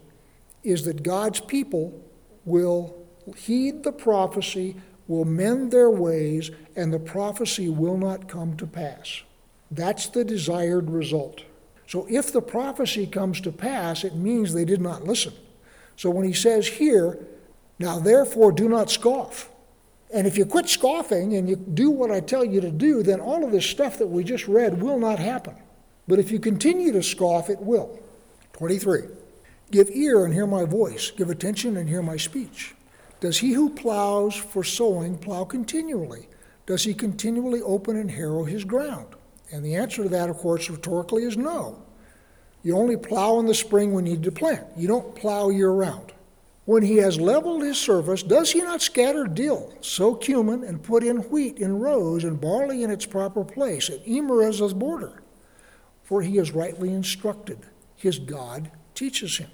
is 0.64 0.84
that 0.84 1.04
God's 1.04 1.38
people 1.38 2.02
will 2.44 2.96
heed 3.36 3.84
the 3.84 3.92
prophecy, 3.92 4.76
will 5.08 5.24
mend 5.24 5.70
their 5.70 5.90
ways, 5.90 6.50
and 6.76 6.92
the 6.92 6.98
prophecy 6.98 7.68
will 7.68 7.96
not 7.96 8.28
come 8.28 8.56
to 8.56 8.66
pass. 8.66 9.22
That's 9.70 10.06
the 10.06 10.24
desired 10.24 10.90
result. 10.90 11.42
So 11.86 12.06
if 12.08 12.32
the 12.32 12.42
prophecy 12.42 13.06
comes 13.06 13.40
to 13.42 13.52
pass, 13.52 14.04
it 14.04 14.14
means 14.14 14.52
they 14.52 14.64
did 14.64 14.80
not 14.80 15.04
listen. 15.04 15.34
So 15.96 16.10
when 16.10 16.26
he 16.26 16.32
says 16.32 16.66
here, 16.66 17.18
now 17.78 17.98
therefore 17.98 18.52
do 18.52 18.68
not 18.68 18.90
scoff. 18.90 19.50
And 20.12 20.26
if 20.26 20.36
you 20.36 20.44
quit 20.44 20.68
scoffing 20.68 21.34
and 21.34 21.48
you 21.48 21.56
do 21.56 21.90
what 21.90 22.10
I 22.10 22.20
tell 22.20 22.44
you 22.44 22.60
to 22.60 22.70
do, 22.70 23.02
then 23.02 23.20
all 23.20 23.44
of 23.44 23.50
this 23.50 23.66
stuff 23.66 23.98
that 23.98 24.06
we 24.06 24.24
just 24.24 24.46
read 24.46 24.82
will 24.82 24.98
not 24.98 25.18
happen. 25.18 25.56
But 26.06 26.18
if 26.18 26.30
you 26.30 26.38
continue 26.38 26.92
to 26.92 27.02
scoff, 27.02 27.48
it 27.48 27.60
will. 27.60 27.98
23. 28.52 29.02
Give 29.70 29.88
ear 29.90 30.24
and 30.24 30.34
hear 30.34 30.46
my 30.46 30.64
voice. 30.64 31.10
Give 31.10 31.30
attention 31.30 31.76
and 31.78 31.88
hear 31.88 32.02
my 32.02 32.18
speech. 32.18 32.74
Does 33.22 33.38
he 33.38 33.52
who 33.52 33.70
plows 33.70 34.34
for 34.34 34.64
sowing 34.64 35.16
plow 35.16 35.44
continually? 35.44 36.28
Does 36.66 36.82
he 36.82 36.92
continually 36.92 37.62
open 37.62 37.96
and 37.96 38.10
harrow 38.10 38.42
his 38.42 38.64
ground? 38.64 39.14
And 39.52 39.64
the 39.64 39.76
answer 39.76 40.02
to 40.02 40.08
that, 40.08 40.28
of 40.28 40.38
course, 40.38 40.68
rhetorically 40.68 41.22
is 41.22 41.36
no. 41.36 41.80
You 42.64 42.76
only 42.76 42.96
plow 42.96 43.38
in 43.38 43.46
the 43.46 43.54
spring 43.54 43.92
when 43.92 44.06
you 44.06 44.14
need 44.14 44.24
to 44.24 44.32
plant. 44.32 44.66
You 44.76 44.88
don't 44.88 45.14
plow 45.14 45.50
year 45.50 45.70
round. 45.70 46.12
When 46.64 46.82
he 46.82 46.96
has 46.96 47.20
leveled 47.20 47.62
his 47.62 47.78
surface, 47.78 48.24
does 48.24 48.50
he 48.50 48.60
not 48.60 48.82
scatter 48.82 49.28
dill, 49.28 49.72
sow 49.82 50.16
cumin, 50.16 50.64
and 50.64 50.82
put 50.82 51.04
in 51.04 51.18
wheat 51.30 51.58
in 51.58 51.78
rows, 51.78 52.24
and 52.24 52.40
barley 52.40 52.82
in 52.82 52.90
its 52.90 53.06
proper 53.06 53.44
place, 53.44 53.88
at 53.88 54.04
Emerez's 54.04 54.74
border? 54.74 55.22
For 56.02 56.22
he 56.22 56.38
is 56.38 56.50
rightly 56.50 56.92
instructed. 56.92 57.60
His 57.94 58.18
God 58.18 58.72
teaches 58.96 59.38
him. 59.38 59.50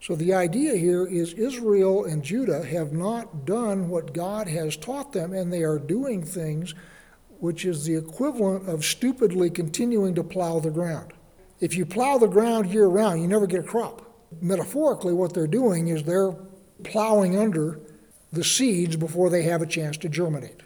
So 0.00 0.14
the 0.14 0.34
idea 0.34 0.76
here 0.76 1.06
is 1.06 1.32
Israel 1.32 2.04
and 2.04 2.22
Judah 2.22 2.64
have 2.64 2.92
not 2.92 3.44
done 3.44 3.88
what 3.88 4.12
God 4.12 4.48
has 4.48 4.76
taught 4.76 5.12
them, 5.12 5.32
and 5.32 5.52
they 5.52 5.62
are 5.62 5.78
doing 5.78 6.22
things 6.22 6.74
which 7.38 7.64
is 7.64 7.84
the 7.84 7.96
equivalent 7.96 8.68
of 8.68 8.84
stupidly 8.84 9.50
continuing 9.50 10.14
to 10.14 10.24
plow 10.24 10.58
the 10.60 10.70
ground. 10.70 11.12
If 11.60 11.76
you 11.76 11.86
plow 11.86 12.18
the 12.18 12.26
ground 12.26 12.70
year 12.70 12.86
round, 12.86 13.20
you 13.20 13.28
never 13.28 13.46
get 13.46 13.60
a 13.60 13.64
crop. 13.64 14.02
Metaphorically, 14.40 15.12
what 15.12 15.34
they're 15.34 15.46
doing 15.46 15.88
is 15.88 16.02
they're 16.02 16.34
plowing 16.84 17.38
under 17.38 17.80
the 18.32 18.44
seeds 18.44 18.96
before 18.96 19.30
they 19.30 19.42
have 19.42 19.62
a 19.62 19.66
chance 19.66 19.96
to 19.98 20.08
germinate. 20.08 20.62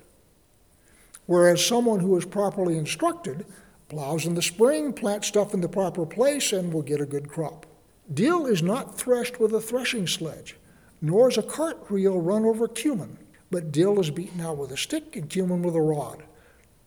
Whereas 1.27 1.65
someone 1.65 2.01
who 2.01 2.17
is 2.17 2.25
properly 2.25 2.77
instructed 2.77 3.47
plows 3.89 4.27
in 4.27 4.35
the 4.35 4.43
spring, 4.43 4.93
plants 4.93 5.29
stuff 5.29 5.55
in 5.55 5.61
the 5.61 5.69
proper 5.69 6.07
place, 6.07 6.53
and 6.53 6.73
will 6.73 6.83
get 6.83 7.01
a 7.01 7.07
good 7.07 7.29
crop. 7.29 7.67
Dill 8.13 8.47
is 8.47 8.63
not 8.63 8.99
threshed 8.99 9.39
with 9.39 9.55
a 9.55 9.61
threshing 9.61 10.07
sledge, 10.07 10.57
nor 11.01 11.29
is 11.29 11.39
a 11.39 11.43
cart 11.43 11.91
wheel 11.91 12.21
run 12.21 12.45
over 12.45 12.67
cumin, 12.67 13.19
but 13.51 13.71
dill 13.71 14.01
is 14.01 14.11
beaten 14.11 14.41
out 14.41 14.57
with 14.59 14.73
a 14.73 14.77
stick 14.77 15.15
and 15.15 15.31
cumin 15.31 15.63
with 15.63 15.77
a 15.77 15.81
rod. 15.81 16.25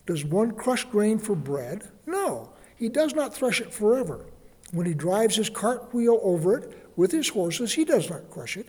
Does 0.06 0.24
one 0.24 0.50
crush 0.50 0.84
grain 0.84 1.18
for 1.18 1.34
bread? 1.34 1.90
No, 2.06 2.52
he 2.76 2.90
does 2.90 3.14
not 3.14 3.34
thresh 3.34 3.62
it 3.62 3.72
forever. 3.72 4.26
When 4.72 4.86
he 4.86 4.92
drives 4.92 5.36
his 5.36 5.48
cart 5.48 5.94
wheel 5.94 6.20
over 6.22 6.58
it 6.58 6.88
with 6.96 7.10
his 7.12 7.28
horses, 7.30 7.72
he 7.72 7.84
does 7.84 8.10
not 8.10 8.30
crush 8.30 8.58
it. 8.58 8.68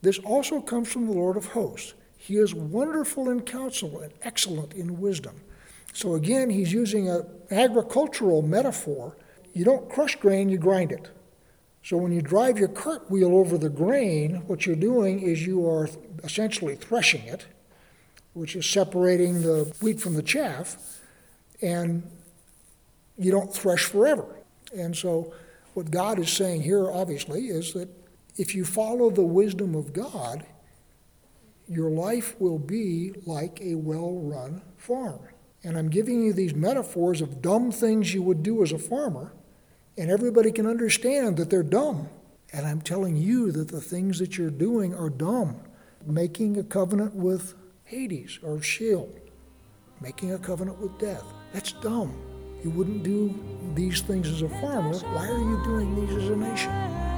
This 0.00 0.18
also 0.20 0.60
comes 0.60 0.92
from 0.92 1.06
the 1.06 1.12
Lord 1.12 1.36
of 1.36 1.46
hosts. 1.46 1.94
He 2.16 2.36
is 2.36 2.54
wonderful 2.54 3.30
in 3.30 3.40
counsel 3.40 4.00
and 4.00 4.12
excellent 4.22 4.74
in 4.74 5.00
wisdom. 5.00 5.40
So 5.92 6.14
again, 6.14 6.50
he's 6.50 6.72
using 6.72 7.08
an 7.08 7.26
agricultural 7.50 8.42
metaphor. 8.42 9.16
You 9.52 9.64
don't 9.64 9.90
crush 9.90 10.16
grain, 10.16 10.48
you 10.48 10.58
grind 10.58 10.92
it. 10.92 11.10
So 11.84 11.98
when 11.98 12.12
you 12.12 12.22
drive 12.22 12.58
your 12.58 12.68
cartwheel 12.68 13.36
over 13.36 13.58
the 13.58 13.68
grain, 13.68 14.36
what 14.46 14.64
you're 14.64 14.74
doing 14.74 15.20
is 15.20 15.46
you 15.46 15.68
are 15.68 15.90
essentially 16.22 16.76
threshing 16.76 17.24
it, 17.24 17.44
which 18.32 18.56
is 18.56 18.64
separating 18.64 19.42
the 19.42 19.70
wheat 19.82 20.00
from 20.00 20.14
the 20.14 20.22
chaff, 20.22 21.02
and 21.60 22.02
you 23.18 23.30
don't 23.30 23.52
thresh 23.52 23.84
forever. 23.84 24.24
And 24.74 24.96
so 24.96 25.34
what 25.74 25.90
God 25.90 26.18
is 26.18 26.32
saying 26.32 26.62
here, 26.62 26.90
obviously, 26.90 27.48
is 27.48 27.74
that 27.74 27.90
if 28.38 28.54
you 28.54 28.64
follow 28.64 29.10
the 29.10 29.22
wisdom 29.22 29.74
of 29.74 29.92
God, 29.92 30.46
your 31.68 31.90
life 31.90 32.34
will 32.40 32.58
be 32.58 33.12
like 33.26 33.60
a 33.60 33.74
well 33.74 34.14
run 34.20 34.62
farm. 34.78 35.20
And 35.62 35.76
I'm 35.76 35.90
giving 35.90 36.22
you 36.22 36.32
these 36.32 36.54
metaphors 36.54 37.20
of 37.20 37.42
dumb 37.42 37.70
things 37.70 38.14
you 38.14 38.22
would 38.22 38.42
do 38.42 38.62
as 38.62 38.72
a 38.72 38.78
farmer 38.78 39.34
and 39.96 40.10
everybody 40.10 40.50
can 40.50 40.66
understand 40.66 41.36
that 41.36 41.50
they're 41.50 41.62
dumb. 41.62 42.08
And 42.52 42.66
I'm 42.66 42.80
telling 42.80 43.16
you 43.16 43.50
that 43.52 43.68
the 43.68 43.80
things 43.80 44.18
that 44.18 44.38
you're 44.38 44.50
doing 44.50 44.94
are 44.94 45.10
dumb. 45.10 45.60
Making 46.06 46.58
a 46.58 46.62
covenant 46.62 47.14
with 47.14 47.54
Hades 47.84 48.38
or 48.42 48.60
Sheol, 48.60 49.08
making 50.00 50.32
a 50.32 50.38
covenant 50.38 50.78
with 50.78 50.98
death, 50.98 51.24
that's 51.52 51.72
dumb. 51.72 52.14
You 52.62 52.70
wouldn't 52.70 53.02
do 53.02 53.34
these 53.74 54.02
things 54.02 54.28
as 54.28 54.42
a 54.42 54.48
farmer. 54.48 54.96
Why 54.98 55.28
are 55.28 55.38
you 55.38 55.62
doing 55.64 55.94
these 55.94 56.16
as 56.16 56.28
a 56.28 56.36
nation? 56.36 57.13